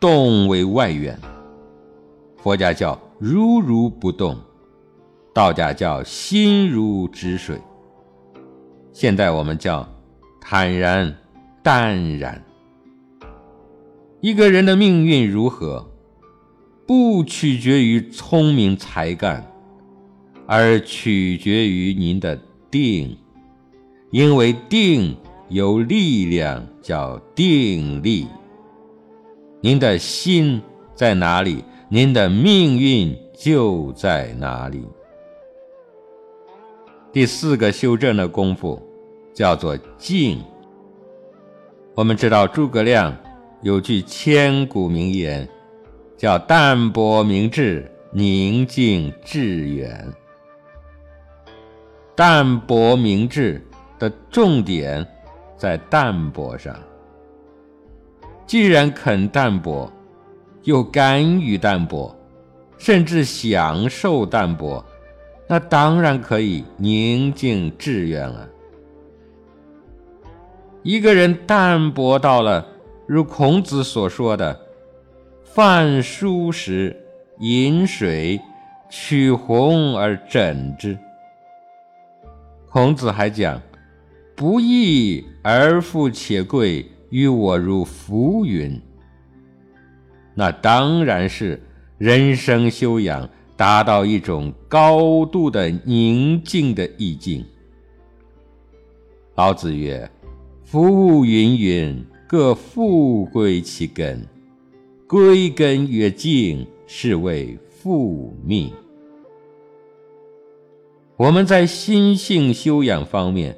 [0.00, 1.16] 动为外缘。
[2.36, 4.36] 佛家叫如如不动，
[5.32, 7.58] 道家叫心如止水。
[8.92, 9.88] 现在我们叫
[10.38, 11.16] 坦然
[11.62, 12.42] 淡然。
[14.20, 15.90] 一个人的命运如何，
[16.86, 19.50] 不取决于聪明才干，
[20.46, 22.38] 而取决于您的
[22.70, 23.16] 定。
[24.10, 25.16] 因为定
[25.48, 28.26] 有力量，叫定力。
[29.62, 30.60] 您的心
[30.94, 31.64] 在哪里，
[31.96, 34.86] 您的命运就在哪里。
[37.10, 38.78] 第四个修正的功夫
[39.32, 40.44] 叫做静。
[41.94, 43.16] 我们知道诸葛亮
[43.62, 45.48] 有句千古名言，
[46.18, 50.06] 叫“淡泊明志，宁静致远”。
[52.14, 53.66] 淡泊明志。
[53.98, 55.06] 的重点
[55.56, 56.76] 在淡泊上。
[58.46, 59.90] 既然肯淡泊，
[60.66, 62.14] 又甘于淡泊，
[62.76, 64.84] 甚至享受淡泊，
[65.48, 68.48] 那当然可以宁静致远了。
[70.82, 72.66] 一个人淡泊到了，
[73.06, 74.60] 如孔子所说的
[75.42, 76.96] “饭疏食，
[77.38, 78.40] 饮水，
[78.90, 80.98] 取红而枕之”。
[82.68, 83.60] 孔子还讲。
[84.38, 88.78] 不义而富且贵，于我如浮云。
[90.36, 91.60] 那当然是
[91.98, 97.44] 人生修养达到一种高度的宁静的意境。
[99.34, 100.08] 老子曰
[100.62, 104.24] ：“夫物芸芸，各复归其根。
[105.08, 108.70] 归根曰静，是谓复命。”
[111.16, 113.56] 我们在心性修养方面。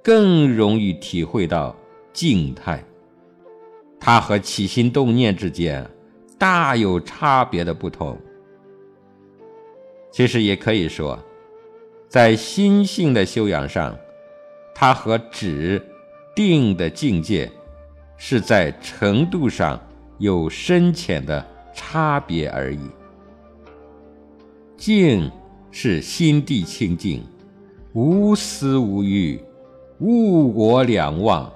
[0.00, 1.76] 更容易体会到
[2.14, 2.82] 静态，
[4.00, 5.86] 它和起心动念之间
[6.38, 8.16] 大有差别的不同。
[10.10, 11.18] 其实也可以说，
[12.08, 13.94] 在心性的修养上，
[14.74, 15.84] 它和止、
[16.34, 17.50] 定的境界
[18.16, 19.78] 是在程度上
[20.18, 22.80] 有深浅的差别而已。
[24.76, 25.30] 静
[25.70, 27.22] 是心地清净，
[27.92, 29.40] 无私无欲，
[29.98, 31.52] 物我两忘，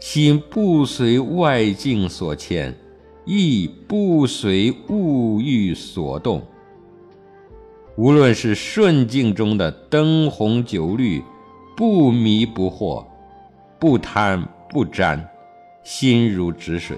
[0.00, 2.76] 心不随外境所牵，
[3.24, 6.42] 亦不随物欲所动。
[7.96, 11.22] 无论是顺境中的灯红酒绿，
[11.76, 13.04] 不迷不惑，
[13.78, 15.28] 不贪不沾，
[15.82, 16.96] 心如止水。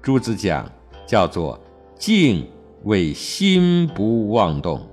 [0.00, 0.70] 朱子讲
[1.06, 1.60] 叫做
[1.98, 2.46] 静
[2.84, 4.86] 为心不妄动，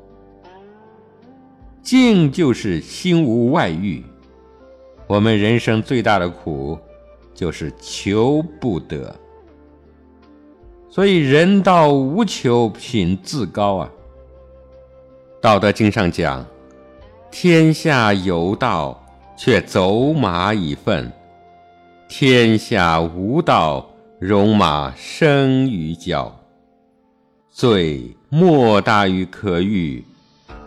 [1.82, 4.03] 静就是心无外欲。
[5.07, 6.77] 我们人生最大的苦
[7.34, 9.15] 就是求不得，
[10.89, 13.89] 所以人道无求品自高啊。
[15.41, 16.45] 道德经上讲
[17.32, 19.03] ：“天下有道，
[19.36, 21.09] 却走马以粪；
[22.07, 26.32] 天下无道，戎马生于郊。
[27.49, 30.03] 罪莫大于可欲，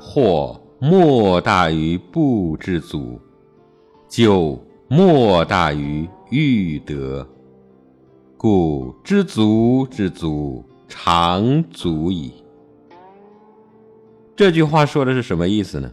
[0.00, 3.20] 祸莫大于不知足，
[4.08, 4.58] 咎
[4.88, 7.26] 莫大于欲得。
[8.36, 12.32] 故知足之足，常足矣。”
[14.36, 15.90] 这句话说的是什么意思呢？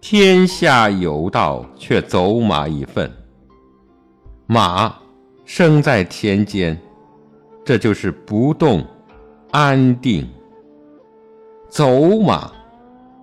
[0.00, 3.10] 天下有道，却走马以粪。
[4.46, 4.94] 马
[5.44, 6.80] 生在田间，
[7.64, 8.84] 这就是不动、
[9.50, 10.28] 安定。
[11.68, 12.52] 走马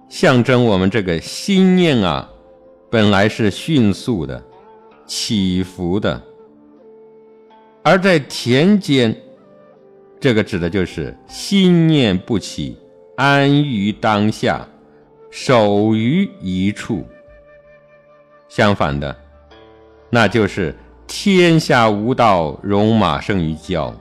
[0.09, 2.29] 象征我们这个心念啊，
[2.89, 4.43] 本来是迅速的、
[5.09, 6.21] 起伏的，
[7.81, 9.19] 而在田间，
[10.19, 12.77] 这个指的就是心念不起。
[13.15, 14.65] 安于当下，
[15.31, 17.03] 守于一处。
[18.47, 19.13] 相反的，
[20.11, 20.73] 那就是
[21.07, 23.91] 天下无道，戎马生于郊。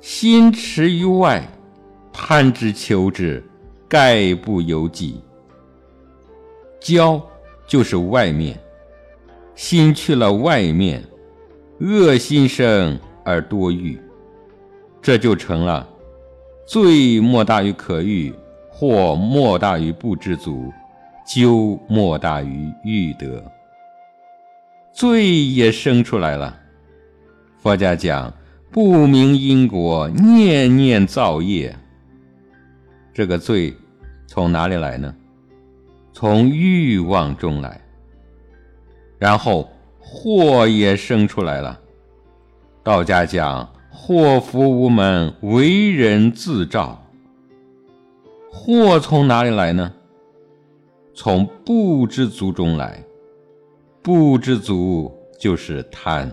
[0.00, 1.46] 心驰于外，
[2.12, 3.44] 贪之求之，
[3.88, 5.20] 概不由己。
[6.80, 7.20] 郊
[7.66, 8.58] 就是外面，
[9.54, 11.02] 心去了外面，
[11.80, 14.00] 恶心生而多欲，
[15.00, 15.88] 这就成了。
[16.66, 18.32] 罪莫大于可欲，
[18.70, 20.72] 祸莫大于不知足，
[21.26, 23.42] 咎莫大于欲得。
[24.92, 26.58] 罪也生出来了。
[27.60, 28.32] 佛家讲
[28.70, 31.76] 不明因果，念念造业。
[33.12, 33.74] 这个罪
[34.26, 35.14] 从哪里来呢？
[36.14, 37.81] 从欲望中来。
[39.22, 39.70] 然后
[40.00, 41.78] 祸也生出来了。
[42.82, 43.72] 道家讲。
[43.94, 47.00] 祸福无门，为人自造。
[48.50, 49.92] 祸从哪里来呢？
[51.14, 53.00] 从不知足中来。
[54.02, 56.28] 不知足就是贪，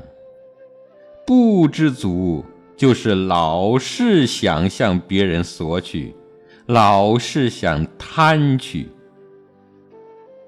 [1.27, 2.43] 不知足
[2.75, 6.15] 就是老是想向别人索取，
[6.65, 8.89] 老是想贪取。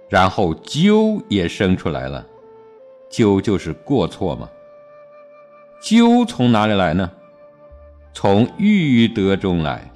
[0.10, 2.26] 然后咎也生出来了，
[3.12, 4.50] 咎就是过错嘛。
[5.82, 7.12] 咎从哪里来呢？
[8.14, 9.92] 从欲得中来。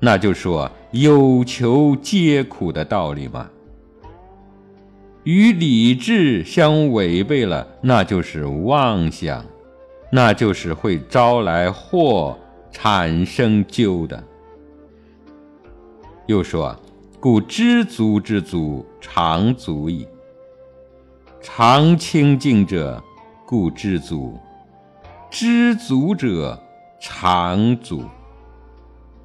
[0.00, 3.48] 那就说有求皆苦的道理嘛。
[5.22, 9.42] 与理智相违背了，那就是妄想，
[10.10, 12.38] 那就是会招来祸、
[12.70, 14.22] 产生咎的。
[16.26, 16.78] 又说，
[17.18, 20.06] 故知足之足，常足矣。
[21.46, 23.04] 常清净者，
[23.44, 24.38] 故知足。
[25.30, 26.58] 知足者
[26.98, 28.02] 常足，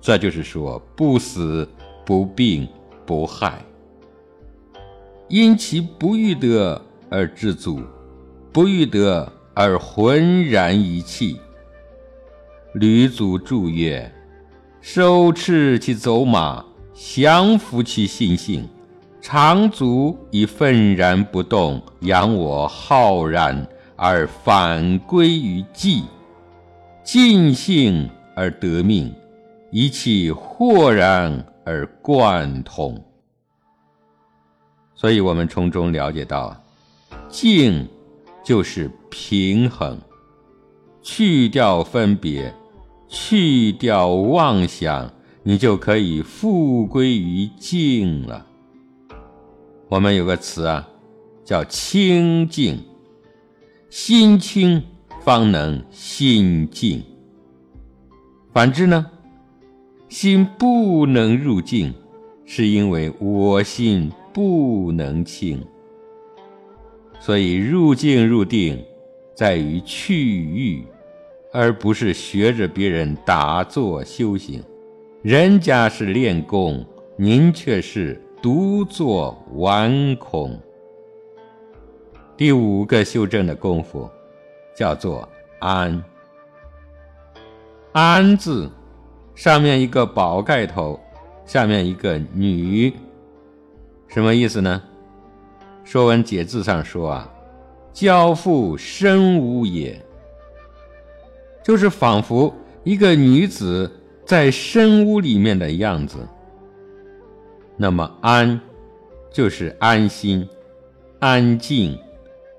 [0.02, 1.68] 这就是说不死
[2.06, 2.68] 不病
[3.06, 3.64] 不害。
[5.30, 7.82] 因其不欲得而知足，
[8.52, 11.40] 不欲得而浑然一气。
[12.74, 14.14] 吕祖注曰
[14.82, 18.68] ：“收持其走马，降服其心性，
[19.22, 23.68] 长足以愤然不动，养我浩然。”
[24.02, 26.04] 而反归于寂，
[27.04, 29.14] 尽兴而得命，
[29.72, 32.98] 一气豁然而贯通。
[34.96, 36.56] 所以，我们从中了解到，
[37.28, 37.86] 静
[38.42, 40.00] 就是平衡，
[41.02, 42.54] 去掉分别，
[43.10, 45.12] 去掉妄想，
[45.44, 48.46] 你就可以复归于静了。
[49.90, 50.88] 我们有个词啊，
[51.44, 52.80] 叫清净。
[53.90, 54.84] 心清
[55.24, 57.02] 方能心静。
[58.54, 59.08] 反之呢，
[60.08, 61.92] 心不能入静，
[62.46, 65.60] 是因为我心不能清。
[67.20, 68.80] 所以入静入定，
[69.34, 70.86] 在于去欲，
[71.52, 74.64] 而不是学着别人打坐修行。
[75.24, 76.86] 人家是练功，
[77.18, 80.58] 您却是独坐玩空。
[82.38, 84.10] 第五个修正的功夫，
[84.74, 85.28] 叫做
[85.60, 86.02] 安。
[87.92, 88.72] 安字，
[89.36, 90.98] 上面一个宝盖头，
[91.46, 92.94] 下面一个女，
[94.08, 94.82] 什么意思呢？
[95.92, 97.30] 《说文解字》上说啊
[97.92, 100.00] ，“交付身无也”，
[101.62, 102.54] 就是仿佛
[102.86, 103.92] 一个女子
[104.24, 106.26] 在深屋里面的样子。
[107.82, 108.60] 那么“安”
[109.32, 110.46] 就是安心、
[111.20, 111.98] 安静、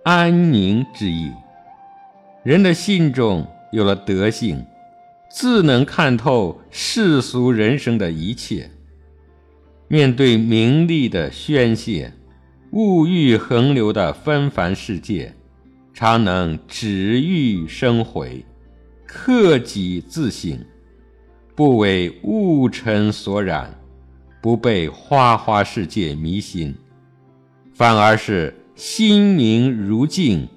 [0.02, 1.30] 安宁之意。
[2.42, 4.64] 人的心中有了德性，
[5.30, 8.70] 自能看透世俗人生的一切。
[9.88, 12.12] 面对名利的宣泄。
[12.72, 15.34] 物欲横流的纷繁世界，
[15.92, 18.46] 常能止欲生悔，
[19.04, 20.64] 克己自省，
[21.56, 23.76] 不为物尘所染，
[24.40, 26.74] 不被花花世界迷心，
[27.74, 30.48] 反而是心明如镜，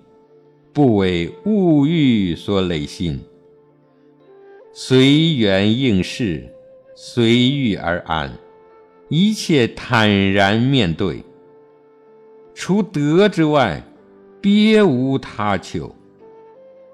[0.71, 3.19] 不为物欲所累心，
[4.71, 6.49] 随缘应事，
[6.95, 8.31] 随遇而安，
[9.09, 11.23] 一切坦然面对。
[12.55, 13.83] 除德之外，
[14.39, 15.93] 别无他求。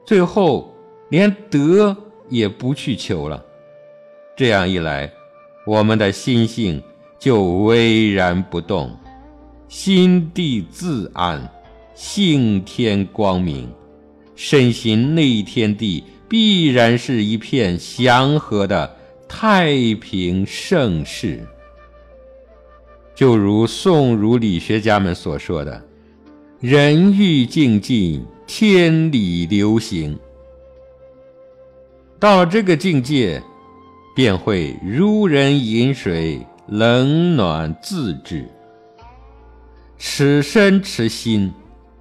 [0.05, 0.73] 最后
[1.09, 1.95] 连德
[2.29, 3.45] 也不去求了。
[4.35, 5.11] 这样一来，
[5.69, 6.81] 我们的心性
[7.19, 8.89] 就巍然不动，
[9.67, 11.47] 心地自安，
[11.93, 13.69] 性天光明，
[14.35, 18.95] 身心内天地必然是一片祥和的
[19.27, 21.45] 太平盛世。
[23.13, 25.79] 就如宋儒理学家们所说的
[26.59, 30.17] ：“人欲静静，天理流行。”
[32.17, 33.39] 到这个境界，
[34.19, 38.45] 便会如人饮水，冷暖自知。
[39.97, 41.49] 此身此心，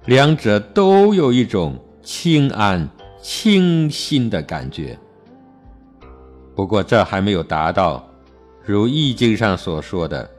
[0.03, 2.89] 两者都有一种清安
[3.21, 4.99] 清新的感觉。
[6.53, 8.05] 不过，这还没有达到
[8.65, 10.29] 如《易经》上所说的。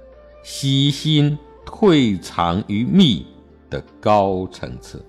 [0.42, 3.24] 喜心退藏于密
[3.70, 5.02] 的高层次，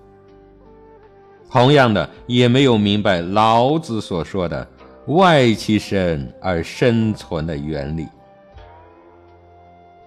[1.49, 4.65] 同样的也没有明白老子所说的
[5.07, 8.07] “外其身而生存”的原理。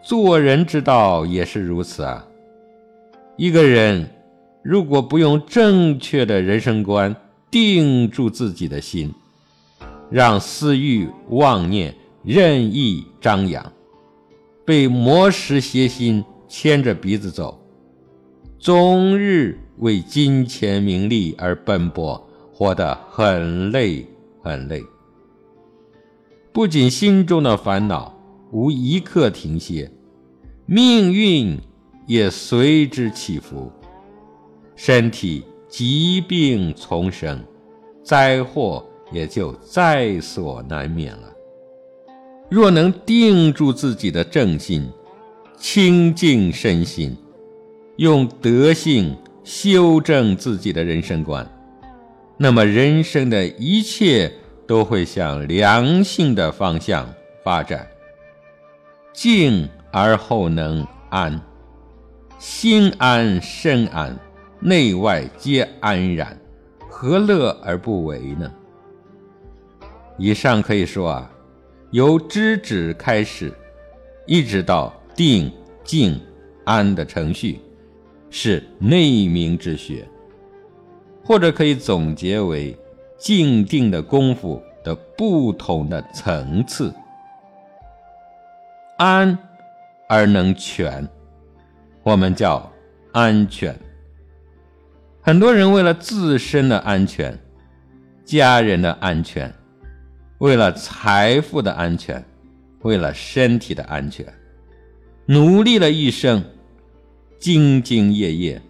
[0.02, 2.26] 做人之道也是如此啊！
[3.36, 4.08] 一个人
[4.62, 7.14] 如果不用正确的人生观
[7.50, 9.12] 定住自己的心，
[10.10, 13.72] 让私欲妄念任意张扬。
[14.64, 17.60] 被魔石邪心牵着鼻子走，
[18.58, 24.06] 终日为金钱名利而奔波，活得很累
[24.44, 24.84] 很累。
[26.52, 28.14] 不仅心中的烦恼
[28.52, 29.90] 无一刻停歇，
[30.66, 31.58] 命运
[32.06, 33.72] 也随之起伏，
[34.76, 37.42] 身体疾病丛生，
[38.02, 41.32] 灾祸也就在所难免了。
[42.50, 44.86] 若能定住自己的正心，
[45.56, 47.16] 清净身心，
[47.96, 51.44] 用德性修正自己的人生观，
[52.36, 54.32] 那么人生的一切
[54.66, 57.12] 都会向良性的方向
[57.42, 57.88] 发展。
[59.12, 61.40] 静而后能安，
[62.38, 64.18] 心安身安，
[64.60, 66.36] 内外皆安然，
[66.88, 68.52] 何乐而不为呢？
[70.18, 71.30] 以上可以说啊。
[71.90, 73.52] 由知止开始，
[74.26, 75.52] 一直到定、
[75.84, 76.20] 静、
[76.64, 77.60] 安的程序，
[78.30, 80.04] 是内明之学，
[81.24, 82.76] 或者可以总结为
[83.18, 86.92] 静定的功夫的不同的层次。
[88.98, 89.36] 安
[90.08, 91.08] 而能全，
[92.02, 92.70] 我们叫
[93.12, 93.74] 安全。
[95.22, 97.36] 很多人为了自身的安全，
[98.24, 99.52] 家人的安全。
[100.38, 102.22] 为了财富的安全，
[102.82, 104.26] 为了身体的安全，
[105.24, 106.44] 努力了一生，
[107.40, 108.60] 兢兢业业。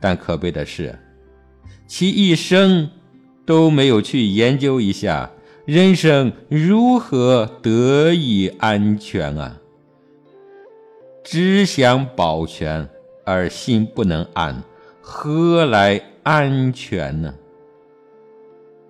[0.00, 0.98] 但可悲的是，
[1.86, 2.90] 其一生
[3.44, 5.30] 都没有去研究一下
[5.64, 9.60] 人生如何得以安全啊！
[11.22, 12.88] 只想保全
[13.24, 14.62] 而心不能安，
[15.00, 17.34] 何来安全呢？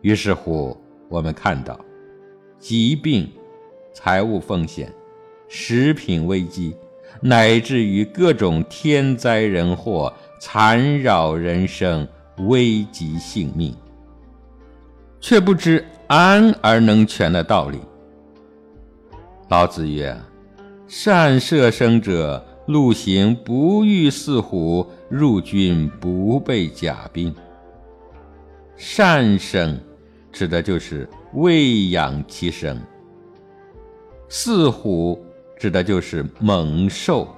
[0.00, 0.76] 于是乎。
[1.10, 1.78] 我们看到，
[2.58, 3.30] 疾病、
[3.92, 4.92] 财务风险、
[5.46, 6.74] 食品危机，
[7.20, 12.08] 乃至于各种天灾人祸缠绕人生，
[12.38, 13.74] 危及性命，
[15.20, 17.78] 却不知安而能全的道理。
[19.48, 20.16] 老子曰
[20.88, 27.34] ：“善射生者，路行不遇四虎，入军不备甲兵。”
[28.76, 29.78] 善生，
[30.32, 32.76] 指的就是喂养其生；
[34.28, 35.24] 四虎，
[35.56, 37.28] 指的就是猛兽；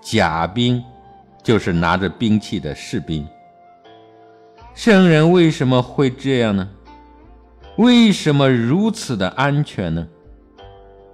[0.00, 0.82] 甲兵，
[1.42, 3.26] 就是拿着兵器的士兵。
[4.74, 6.68] 圣人为什么会这样呢？
[7.76, 10.06] 为什么如此的安全呢？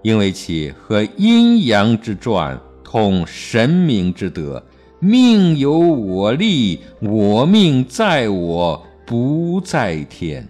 [0.02, 4.62] 因为其和阴阳之传同神明之德，
[4.98, 8.86] 命由我立，我命在我。
[9.06, 10.46] 不在天。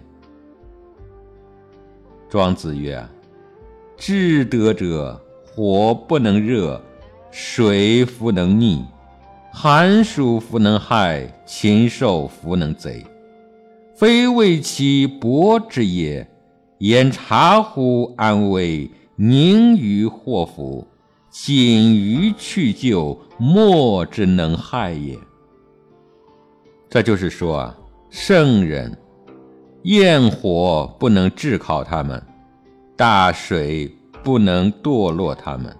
[2.29, 3.03] 庄子曰
[3.97, 6.79] ：“至德者，火不能热，
[7.31, 8.83] 水弗能溺，
[9.53, 13.05] 寒暑弗能害，禽兽弗能贼。
[13.93, 16.25] 非为其薄之也。
[16.79, 20.87] 言察乎安危，宁于祸福，
[21.29, 25.15] 谨于去救，莫之能害也。”
[26.89, 27.77] 这就是说啊。
[28.09, 28.97] 圣人，
[29.83, 32.21] 焰火不能炙烤他们，
[32.95, 33.89] 大水
[34.23, 35.73] 不能堕落他们，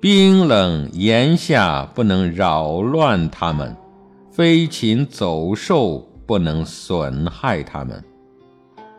[0.00, 3.76] 冰冷炎夏不能扰乱他们，
[4.30, 8.04] 飞禽走兽不能损害他们。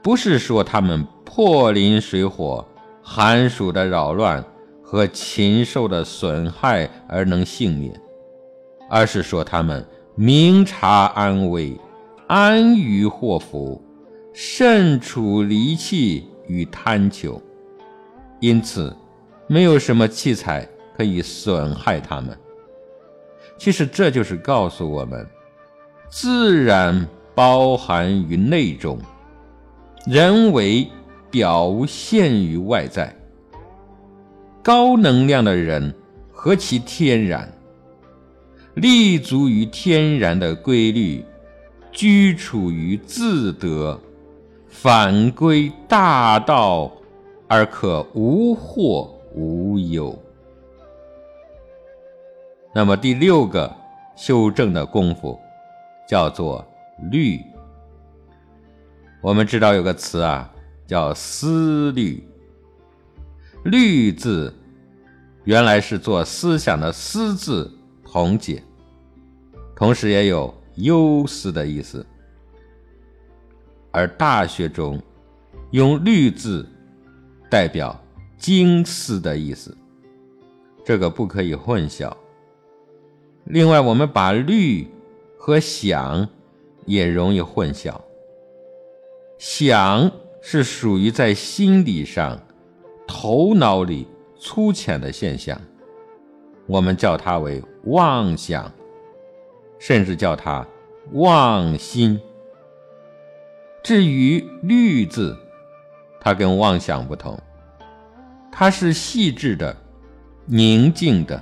[0.03, 2.67] 不是说他们破林水火、
[3.01, 4.43] 寒暑的扰乱
[4.83, 7.97] 和禽兽的损害而能幸免，
[8.89, 9.85] 而是说他们
[10.15, 11.79] 明察安危。
[12.27, 13.81] 安于祸福，
[14.33, 17.41] 慎处离弃与贪求，
[18.41, 18.93] 因此
[19.47, 20.67] 没有什么器材
[20.99, 22.37] 可以损害他们。
[23.57, 25.25] 其实这就是告诉我们，
[26.09, 28.99] 自然包含于内中，
[30.05, 30.85] 人为
[31.31, 33.15] 表现于外在。
[34.61, 35.95] 高能量的人
[36.33, 37.49] 何其天然，
[38.73, 41.23] 立足于天然的规律。
[41.93, 43.97] 居处于自得，
[44.67, 46.91] 反归大道，
[47.47, 50.13] 而可无惑无忧。
[52.73, 53.75] 那么第六个
[54.15, 55.39] 修正的功夫，
[56.07, 56.65] 叫做
[57.11, 57.43] 虑。
[59.21, 60.51] 我们知道有个词啊，
[60.87, 62.23] 叫思虑。
[63.63, 64.53] 虑字
[65.43, 67.71] 原来是做思想的思字
[68.03, 68.63] 同解，
[69.75, 70.53] 同时也有。
[70.75, 72.05] 忧思的意思，
[73.91, 74.97] 而《大学》中
[75.71, 76.65] 用“虑”字
[77.49, 78.01] 代表
[78.37, 79.77] 精思的意思，
[80.85, 82.15] 这个不可以混淆。
[83.49, 84.87] 另外，我们把“虑”
[85.35, 86.29] 和“想”
[86.85, 87.99] 也容易混淆。
[89.39, 92.39] 想是属于在心理上、
[93.07, 94.07] 头脑里
[94.39, 95.59] 粗浅的现象，
[96.67, 98.71] 我们叫它为妄想。
[99.79, 100.67] 甚至叫它
[101.13, 102.19] 妄心。
[103.81, 105.35] 至于“虑”字，
[106.19, 107.39] 它跟妄想不同，
[108.51, 109.75] 它是细致的、
[110.45, 111.41] 宁静的，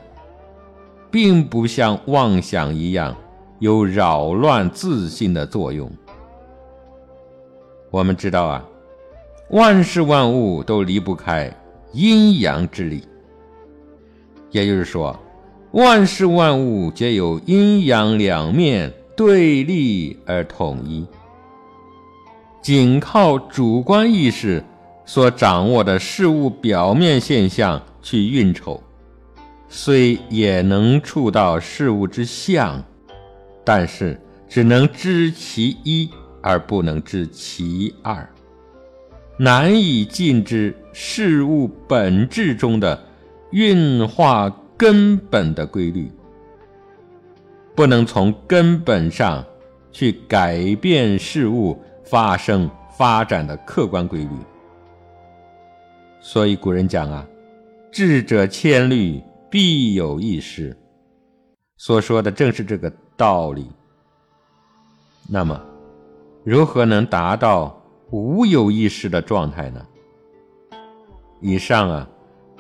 [1.09, 3.15] 并不像妄想一样
[3.59, 5.91] 有扰乱自信的作用。
[7.89, 8.65] 我们知道啊，
[9.49, 11.51] 万事万物都离不开
[11.93, 13.03] 阴阳之力，
[14.51, 15.17] 也就是说。
[15.71, 21.05] 万事万物皆有阴阳两面对立而统一，
[22.61, 24.63] 仅靠主观意识
[25.05, 28.81] 所掌握的事物表面现象去运筹，
[29.68, 32.84] 虽也能触到事物之相，
[33.63, 36.09] 但是只能知其一
[36.41, 38.28] 而不能知其二，
[39.38, 43.03] 难以尽知事物本质中的
[43.51, 44.53] 运化。
[44.80, 46.11] 根本的规律，
[47.74, 49.43] 不能从根本上
[49.91, 54.30] 去改变事物发生发展的客观规律。
[56.20, 57.28] 所以古人讲啊
[57.91, 60.75] ，“智者千虑，必有一失”，
[61.77, 63.69] 所说的正是这个道理。
[65.29, 65.59] 那么，
[66.43, 67.81] 如何能达到
[68.11, 69.85] 无有意识的状态呢？
[71.41, 72.09] 以上啊，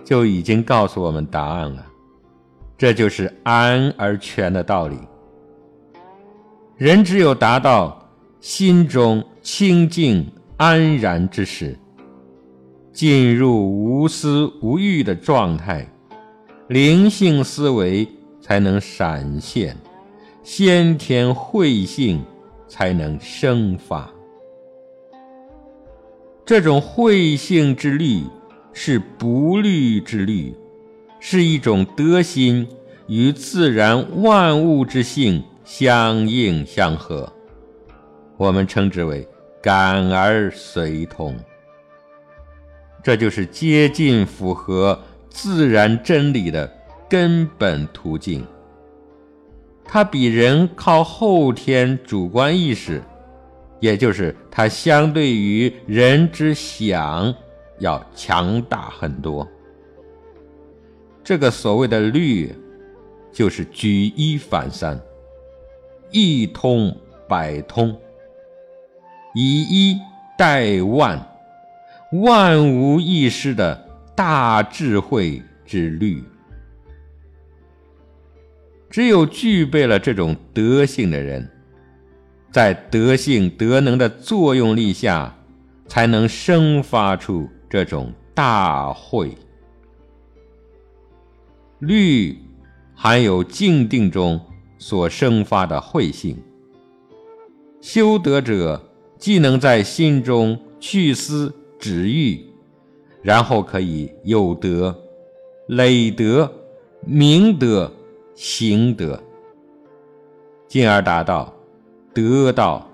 [0.03, 1.85] 就已经告诉我们答案了。
[2.77, 4.99] 这就是安而全的道理。
[6.75, 8.07] 人只有达到
[8.39, 11.75] 心中清净安然之时，
[12.93, 15.87] 进入无思无欲的状态，
[16.67, 18.05] 灵性思维
[18.41, 19.77] 才能闪现，
[20.43, 22.21] 先天慧性
[22.67, 24.11] 才能生发。
[26.45, 28.23] 这种慧性之律
[28.73, 30.53] 是不律之律，
[31.21, 32.67] 是一种德心
[33.07, 37.31] 与自然万物之性相应相合，
[38.35, 39.25] 我们称之为
[39.61, 41.33] 感而随通。
[43.01, 44.99] 这就是接近符合
[45.39, 46.67] 自然真理的
[47.07, 48.43] 根本途径。
[49.85, 52.99] 它比人靠后天主观意识。
[53.79, 57.31] 也就是它相对于人之想
[57.77, 59.47] 要强大很多。
[61.23, 62.51] 这个所谓的律，
[63.31, 64.99] 就是举一反三，
[66.09, 66.91] 一通
[67.29, 67.95] 百通，
[69.35, 69.99] 以一
[70.35, 71.23] 代万，
[72.13, 73.86] 万无一失的
[74.17, 76.23] 大智慧之律。
[78.89, 81.47] 只有具备了这种德性的人。
[82.49, 85.37] 在德性德能的作用力下，
[85.87, 89.37] 才能生发出这种大慧。
[91.77, 92.35] 律
[92.95, 94.41] 含有静定中
[94.79, 96.35] 所生发的慧性。
[97.79, 98.89] 修德者
[99.19, 102.43] 既能在心中去思止欲，
[103.27, 104.95] 然后可以有德、
[105.65, 106.49] 累德、
[107.01, 107.91] 明德、
[108.33, 109.21] 行德，
[110.69, 111.53] 进而达到。
[112.13, 112.89] 得道、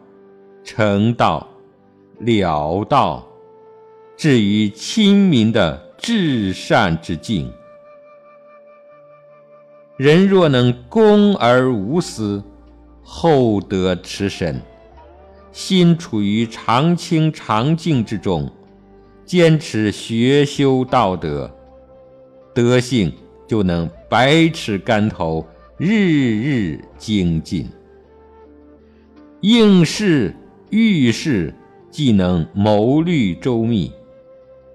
[0.64, 1.48] 成道、
[2.18, 3.28] 了道，
[4.18, 7.54] 至于亲民的至善之境。
[9.98, 12.44] 人若能公而无私，
[13.04, 14.60] 厚德持身，
[15.52, 18.52] 心处于常清常静之中，
[19.26, 21.50] 坚持学修道德，
[22.54, 23.12] 德性
[23.48, 25.46] 就能百尺竿头，
[25.78, 27.68] 日日精进。
[29.42, 30.36] 应试
[30.70, 31.54] 遇事，
[31.90, 33.92] 既能谋虑周密，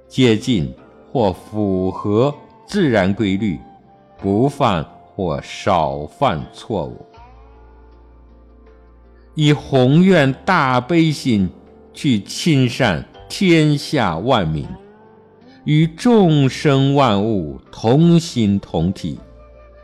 [0.07, 0.75] 接近
[1.13, 2.35] 或符合
[2.67, 3.59] 自然规律，
[4.19, 4.85] 不犯
[5.15, 7.07] 或少犯错误，
[9.35, 11.49] 以宏愿大悲心
[11.95, 14.67] 去亲善天下万民，
[15.65, 19.19] 与众生万物同心同体，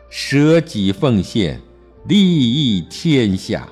[0.09, 1.61] 舍己奉献，
[2.07, 3.67] 利益天下。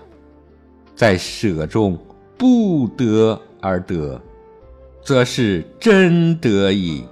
[0.96, 1.98] 在舍中
[2.38, 4.22] 不得而得，
[5.04, 7.04] 则是真得矣。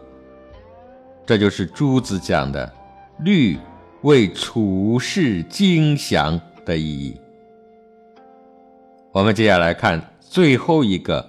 [1.26, 2.72] 这就是朱子讲的
[3.24, 3.58] “律
[4.04, 7.16] 为处世精详”的意义。
[9.12, 11.28] 我们接下来看最后一个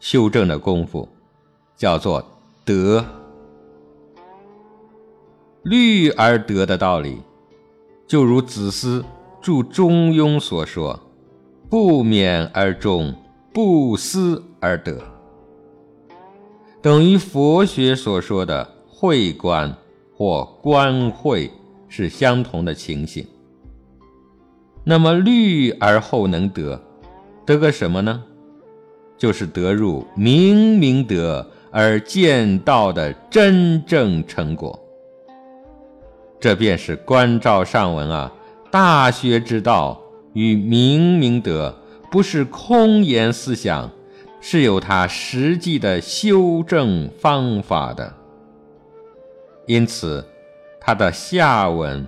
[0.00, 1.08] 修正的功夫，
[1.76, 2.24] 叫做
[2.64, 3.04] “德”。
[5.64, 7.18] 律而得的道理，
[8.06, 9.04] 就如子思
[9.40, 10.98] 著《中庸》所说。
[11.70, 13.14] 不勉而终，
[13.52, 15.02] 不思而得，
[16.80, 19.76] 等于佛学所说的慧观
[20.16, 21.50] 或观慧
[21.86, 23.26] 是相同的情形。
[24.82, 26.82] 那么虑而后能得，
[27.44, 28.24] 得个什么呢？
[29.18, 34.78] 就是得入明明德而见道的真正成果。
[36.40, 38.32] 这便是关照上文啊，
[38.70, 40.00] 大学之道。
[40.34, 41.74] 与明明德
[42.12, 43.90] 不是空言思想，
[44.40, 48.14] 是有它实际的修正方法的。
[49.66, 50.24] 因此，
[50.80, 52.06] 它的下文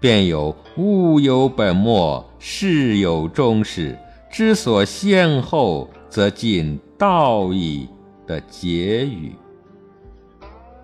[0.00, 3.96] 便有“物有本末，事有终始，
[4.28, 7.88] 知所先后，则尽道义”
[8.26, 9.32] 的结语。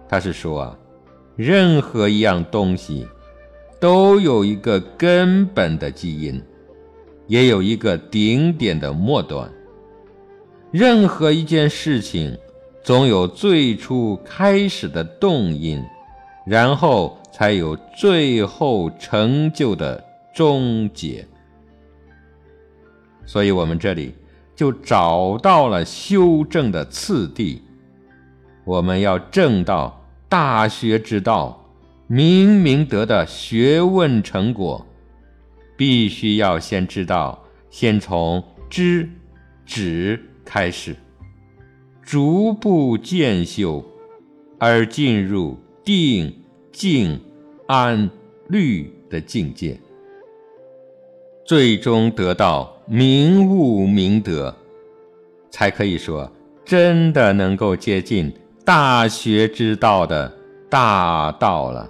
[0.09, 0.79] 他是说啊，
[1.37, 3.07] 任何一样东西
[3.81, 6.43] 都有一个根本的基因。
[7.27, 9.51] 也有一个顶点的末端。
[10.71, 12.37] 任何一件事情，
[12.83, 15.83] 总有最初开始的动因，
[16.45, 20.05] 然后才有最后成就的
[20.35, 21.27] 终结。
[23.25, 24.15] 所以，我们这里
[24.55, 27.63] 就找到了修正的次第。
[28.65, 31.65] 我们要正到大学之道，
[32.07, 34.87] 明明德的学问成果。
[35.77, 39.11] 必须要先知道，先从知、
[39.67, 40.95] 止开始，
[42.01, 43.85] 逐步渐修，
[44.61, 46.33] 而进入定、
[46.71, 47.21] 静、
[47.67, 48.09] 安、
[48.49, 49.81] 虑的境界，
[51.45, 54.55] 最终得到明悟明德，
[55.51, 56.31] 才可以说
[56.67, 58.31] 真的能够接近
[58.63, 60.31] 大学之道的
[60.69, 61.89] 大道了。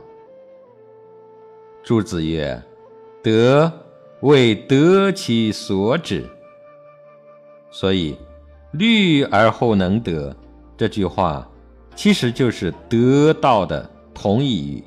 [1.83, 2.63] 朱子曰
[3.23, 3.71] ：“德
[4.21, 6.25] 为得其所止。”
[7.73, 8.17] 所以
[8.71, 10.35] “虑而后能得”
[10.79, 11.49] 这句话，
[11.97, 14.85] 其实就是得道的同义语。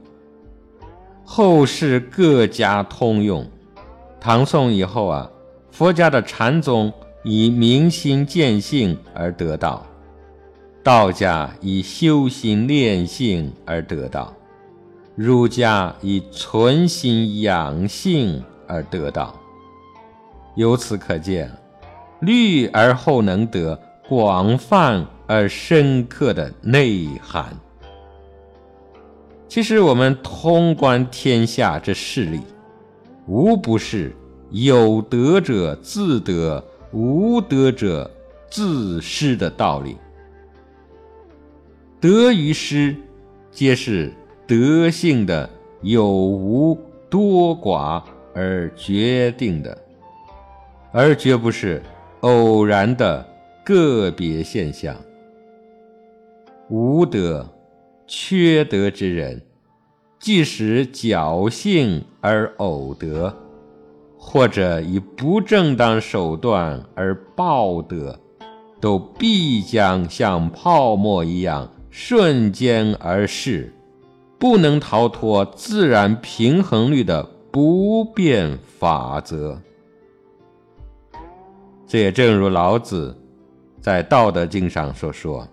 [1.25, 3.45] 后世各家通用。
[4.19, 5.29] 唐宋以后啊，
[5.77, 6.91] 佛家的禅宗
[7.23, 9.85] 以明心见性而得道，
[10.81, 14.33] 道家以修心炼性而得道。
[15.15, 19.39] 儒家以存心养性而得道，
[20.55, 21.51] 由此可见，
[22.21, 27.55] 虑而后能得广泛而深刻的内涵。
[29.47, 32.41] 其实，我们通观天下之事理，
[33.27, 34.15] 无不是
[34.51, 38.09] 有德者自得，无德者
[38.49, 39.97] 自失的道理。
[41.99, 42.95] 得与失，
[43.51, 44.13] 皆是。
[44.47, 45.49] 德性的
[45.81, 46.79] 有无
[47.09, 48.01] 多寡
[48.33, 49.77] 而决定的，
[50.93, 51.83] 而绝不是
[52.21, 53.27] 偶然的
[53.65, 54.95] 个别现象。
[56.69, 57.45] 无德、
[58.07, 59.41] 缺德之人，
[60.17, 63.35] 即使侥幸而偶得，
[64.29, 68.19] 或者以不正当手段而报德，
[68.81, 73.73] 都必将像泡沫一样瞬间而逝。
[74.37, 79.61] 不能逃脱自然平衡律的不变法则。
[81.87, 83.17] 这也正如老子
[83.79, 85.47] 在《道德经》上所说：“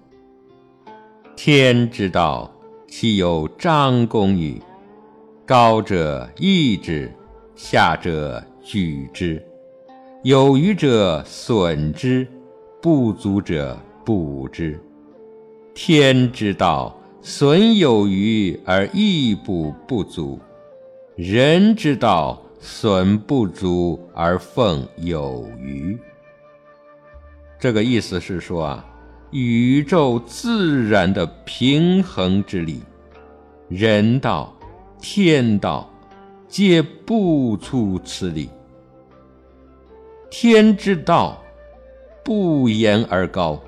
[1.36, 2.50] 天之道，
[2.88, 4.60] 其有张公与？
[5.46, 7.10] 高者抑之，
[7.54, 9.40] 下者举之。
[10.22, 12.26] 有余者损之，
[12.80, 14.80] 不足者补之。
[15.74, 20.38] 天之道。”损有余而益不不足，
[21.16, 25.98] 人之道损不足而奉有余。
[27.58, 28.84] 这个意思是说啊，
[29.30, 32.82] 宇宙自然的平衡之力，
[33.70, 34.54] 人道、
[35.00, 35.90] 天道
[36.54, 38.48] 皆不出此理。
[40.30, 41.42] 天之道，
[42.22, 43.60] 不言而高，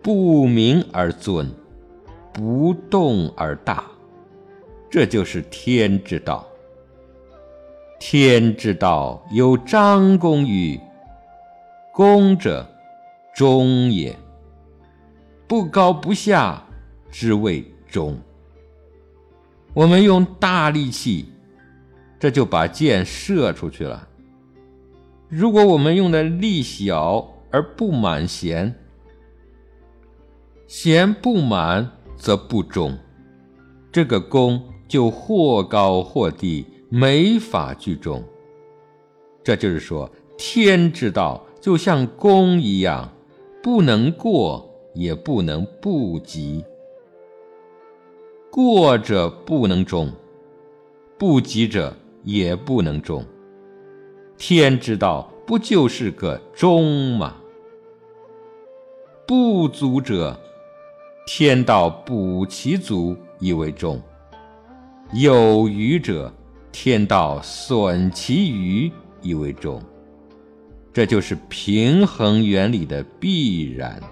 [0.00, 1.52] 不明而尊。
[2.32, 3.82] 不动而大，
[4.88, 6.46] 这就是天之道。
[7.98, 10.78] 天之道有张弓与，
[11.92, 12.64] 弓者，
[13.34, 14.16] 中也。
[15.48, 16.62] 不高不下，
[17.10, 18.16] 之谓中。
[19.74, 21.28] 我们用大力气，
[22.18, 24.08] 这就把箭射出去了。
[25.28, 28.74] 如果我们用的力小而不满弦，
[30.66, 31.90] 弦不满。
[32.20, 32.98] 则不中，
[33.92, 38.20] 这个弓就或高或低，没法聚中。
[39.44, 43.08] 这就是说，天之道就像弓一样，
[43.62, 46.64] 不能过，也不能不及。
[48.50, 50.10] 过者不能中，
[51.16, 51.96] 不及者
[52.28, 53.24] 也不能中。
[54.36, 57.36] 天之道不就是个中吗？
[59.26, 60.38] 不足者。
[61.26, 64.00] 天道补其足以为中，
[65.14, 66.30] 有余者，
[66.70, 68.92] 天道损其余
[69.22, 69.82] 以为中。
[70.92, 74.02] 这就是平衡原理的必然。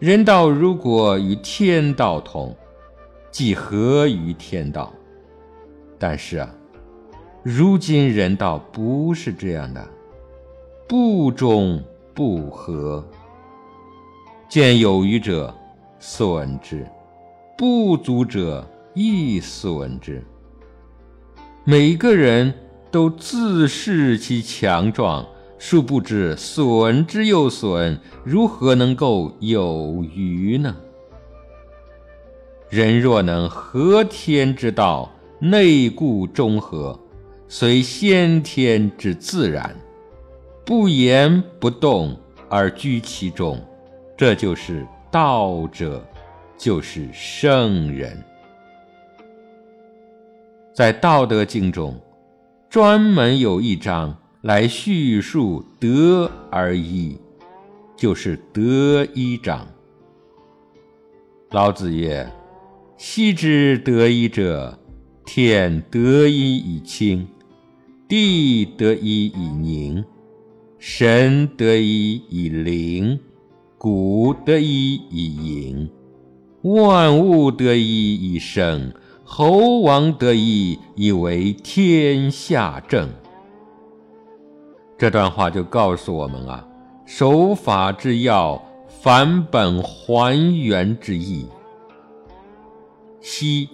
[0.00, 2.56] 人道如果与天道同，
[3.30, 4.92] 即合于天道。
[6.06, 6.54] 但是啊，
[7.42, 9.88] 如今人道不是这样的，
[10.86, 11.82] 不中
[12.12, 13.02] 不和。
[14.46, 15.54] 见有余者，
[15.98, 16.84] 损之；
[17.56, 20.22] 不足者，亦损之。
[21.64, 22.52] 每个人
[22.90, 25.26] 都自恃其强壮，
[25.58, 30.76] 殊不知损之又损，如何能够有余呢？
[32.68, 35.10] 人若能合天之道，
[35.44, 36.98] 内固中和，
[37.48, 39.76] 随先天之自然，
[40.64, 42.16] 不言不动
[42.48, 43.62] 而居其中。
[44.16, 46.02] 这就是道者，
[46.56, 48.24] 就是圣人。
[50.72, 51.94] 在《道德经》中，
[52.70, 57.18] 专门有一章来叙述德而一，
[57.94, 59.68] 就是德一章。
[61.50, 62.26] 老子曰
[62.96, 64.78] ：“昔之得一者，
[65.24, 67.26] 天得一以清，
[68.06, 70.04] 地得一以宁，
[70.78, 73.18] 神得一以灵。”
[73.76, 75.90] 古得以以盈，
[76.62, 83.10] 万物得以以生，侯王得以以为天下正。
[84.96, 86.66] 这段话就告诉我们啊，
[87.04, 91.44] 守法之要，返本还原之意。
[93.20, 93.68] 息，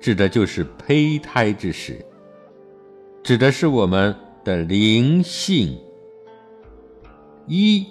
[0.00, 2.02] 指的就是胚胎之时，
[3.22, 5.78] 指的是我们的灵性。
[7.46, 7.86] 一，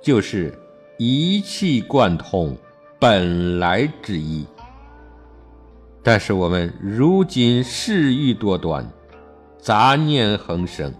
[0.00, 0.56] 就是
[0.98, 2.56] 一气贯通，
[3.00, 4.46] 本来之意。
[6.02, 8.88] 但是我们如今事欲多端，
[9.58, 10.94] 杂念横生，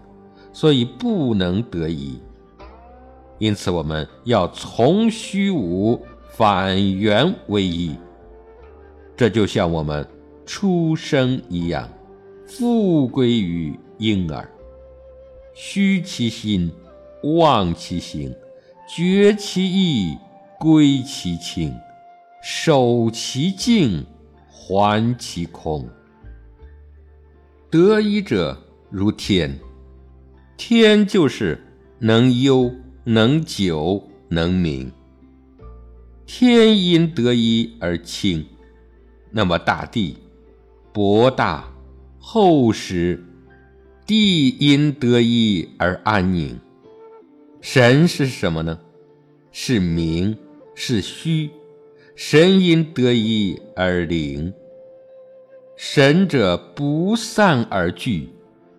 [0.52, 2.18] 所以不能得一。
[3.38, 7.94] 因此，我们要从虚无返原为一。
[9.16, 10.06] 这就像我们
[10.48, 11.86] 出生一样，
[12.46, 14.48] 复归于婴儿，
[15.52, 16.72] 虚其心，
[17.22, 18.34] 忘其形，
[18.88, 20.16] 绝其意，
[20.58, 21.74] 归其清，
[22.42, 24.06] 守其静，
[24.50, 25.86] 还其空。
[27.70, 28.58] 得一者
[28.88, 29.54] 如天，
[30.56, 31.62] 天就是
[31.98, 32.72] 能悠、
[33.04, 34.90] 能久、能明。
[36.24, 38.46] 天因得一而清。
[39.30, 40.16] 那么大地
[40.98, 41.72] 博大
[42.18, 43.22] 厚实，
[44.04, 46.58] 地因得一而安宁。
[47.60, 48.80] 神是什么呢？
[49.52, 50.36] 是明，
[50.74, 51.50] 是虚。
[52.16, 54.52] 神因得一而灵。
[55.76, 58.30] 神者不散而聚，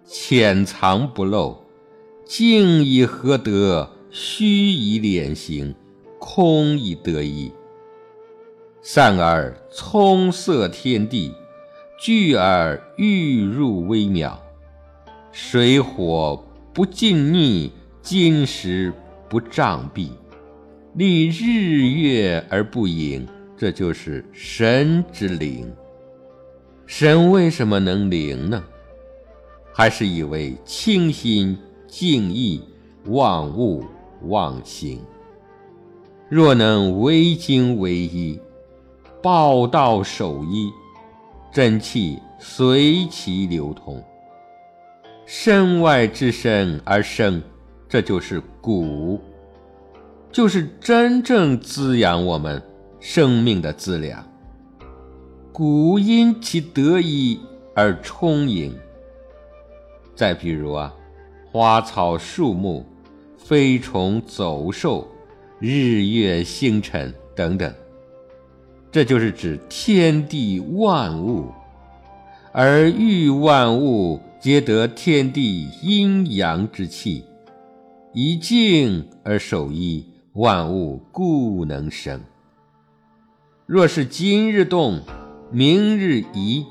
[0.05, 1.55] 潜藏不露，
[2.25, 3.91] 静以何得？
[4.09, 5.73] 虚以敛形，
[6.19, 7.49] 空以得一。
[8.81, 11.33] 散而充塞天地，
[12.01, 14.41] 聚而欲入微妙。
[15.33, 16.41] 水火
[16.73, 18.93] 不尽逆，金石
[19.27, 20.11] 不障蔽，
[20.93, 23.27] 立日月而不盈，
[23.57, 25.69] 这就是神之灵。
[26.85, 28.63] 神为什么能灵呢？
[29.73, 32.61] 还是以为清心静意，
[33.07, 33.83] 万物
[34.23, 35.01] 忘形。
[36.29, 38.39] 若能为精为一。
[39.21, 40.71] 报道守一，
[41.51, 44.03] 真气随其流通，
[45.25, 47.41] 身外之身而生，
[47.87, 49.19] 这就是谷，
[50.31, 52.61] 就是真正滋养我们
[52.99, 54.23] 生命的资粮。
[55.51, 57.39] 谷因其得意
[57.75, 58.77] 而充盈。
[60.15, 60.93] 再比如啊，
[61.51, 62.85] 花草树木、
[63.37, 65.07] 飞虫走兽、
[65.57, 67.73] 日月星辰等等。
[68.91, 71.51] 这就是指天地万物，
[72.51, 77.23] 而欲万物皆得天地阴阳之气，
[78.13, 80.03] 以静而守一，
[80.33, 82.19] 万物故能生。
[83.67, 85.01] 若是今日动，
[85.51, 86.65] 明日移，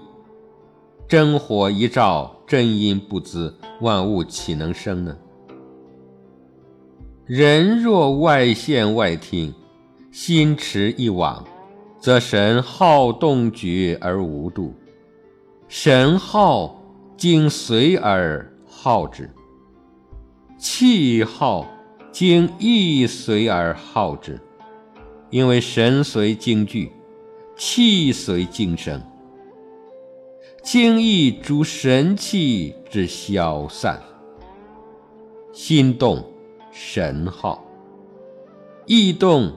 [1.06, 5.16] 真火一照，真阴不滋，万物岂能生呢？
[7.26, 9.54] 人若外现外听，
[10.10, 11.44] 心持一往。
[12.00, 14.72] 则神好动绝而无度，
[15.66, 16.80] 神好
[17.16, 19.28] 经随而好之，
[20.56, 21.66] 气好
[22.12, 24.40] 经意随而好之，
[25.28, 26.92] 因为神随经聚，
[27.56, 29.02] 气随经生，
[30.62, 34.00] 经意主神气之消散，
[35.52, 36.24] 心动
[36.70, 37.64] 神好，
[38.86, 39.52] 意动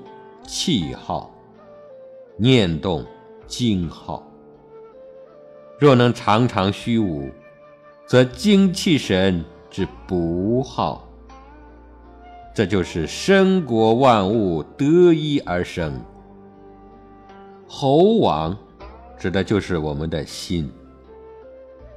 [0.48, 1.30] 气好。
[2.42, 3.06] 念动
[3.46, 4.26] 精耗，
[5.78, 7.30] 若能常常虚无，
[8.08, 11.08] 则精气神之不耗。
[12.52, 15.94] 这就是生国万物得一而生。
[17.68, 18.58] 猴王
[19.20, 20.68] 指的就是我们的心，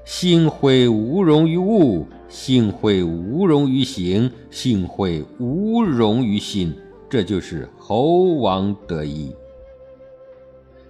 [0.04, 6.76] 心会无容于物，心会无容于形，心会无容于心，
[7.08, 9.34] 这就是猴王得一。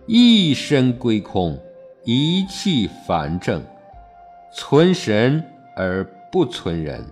[0.07, 1.59] 一身归空，
[2.05, 3.65] 一气反正，
[4.55, 5.43] 存神
[5.75, 7.03] 而不存人，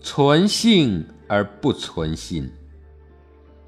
[0.00, 2.48] 存性而不存心，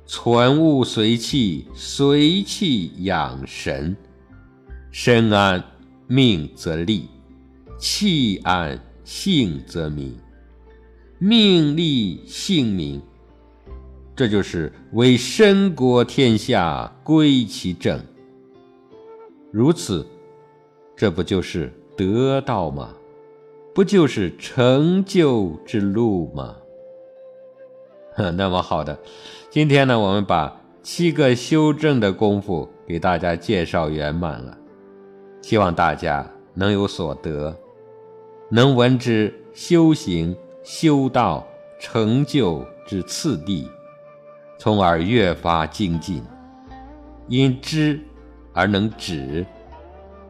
[0.07, 3.97] 存物随气，随气养神，
[4.93, 5.63] 身安
[6.07, 7.09] 命则立，
[7.81, 10.17] 气安性则明，
[11.19, 13.03] 命立性明，
[14.15, 18.01] 这就是为身国天下归其正。
[19.51, 20.07] 如此，
[20.95, 22.95] 这不就是得道吗？
[23.75, 26.57] 不就是成就之路吗？
[28.37, 28.99] 那么好的，
[29.49, 34.59] 今天呢，我们把七个修正的功夫给大家介绍圆满了，
[35.41, 37.57] 希望大家能有所得，
[38.51, 41.47] 能闻之修行修道
[41.79, 43.69] 成就之次第，
[44.59, 46.23] 从而越发精进。
[47.29, 48.01] 因知
[48.59, 49.47] 而能止，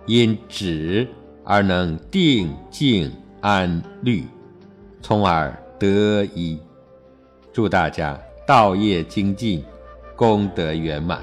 [0.05, 1.09] 因止
[1.45, 3.11] 而能定静
[3.41, 4.27] 安虑，
[5.01, 6.61] 从而得一。
[7.55, 9.65] 祝大家道业精进，
[10.15, 11.23] 功德圆满。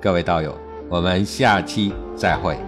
[0.00, 0.56] 各位道友，
[0.88, 2.67] 我们下期再会。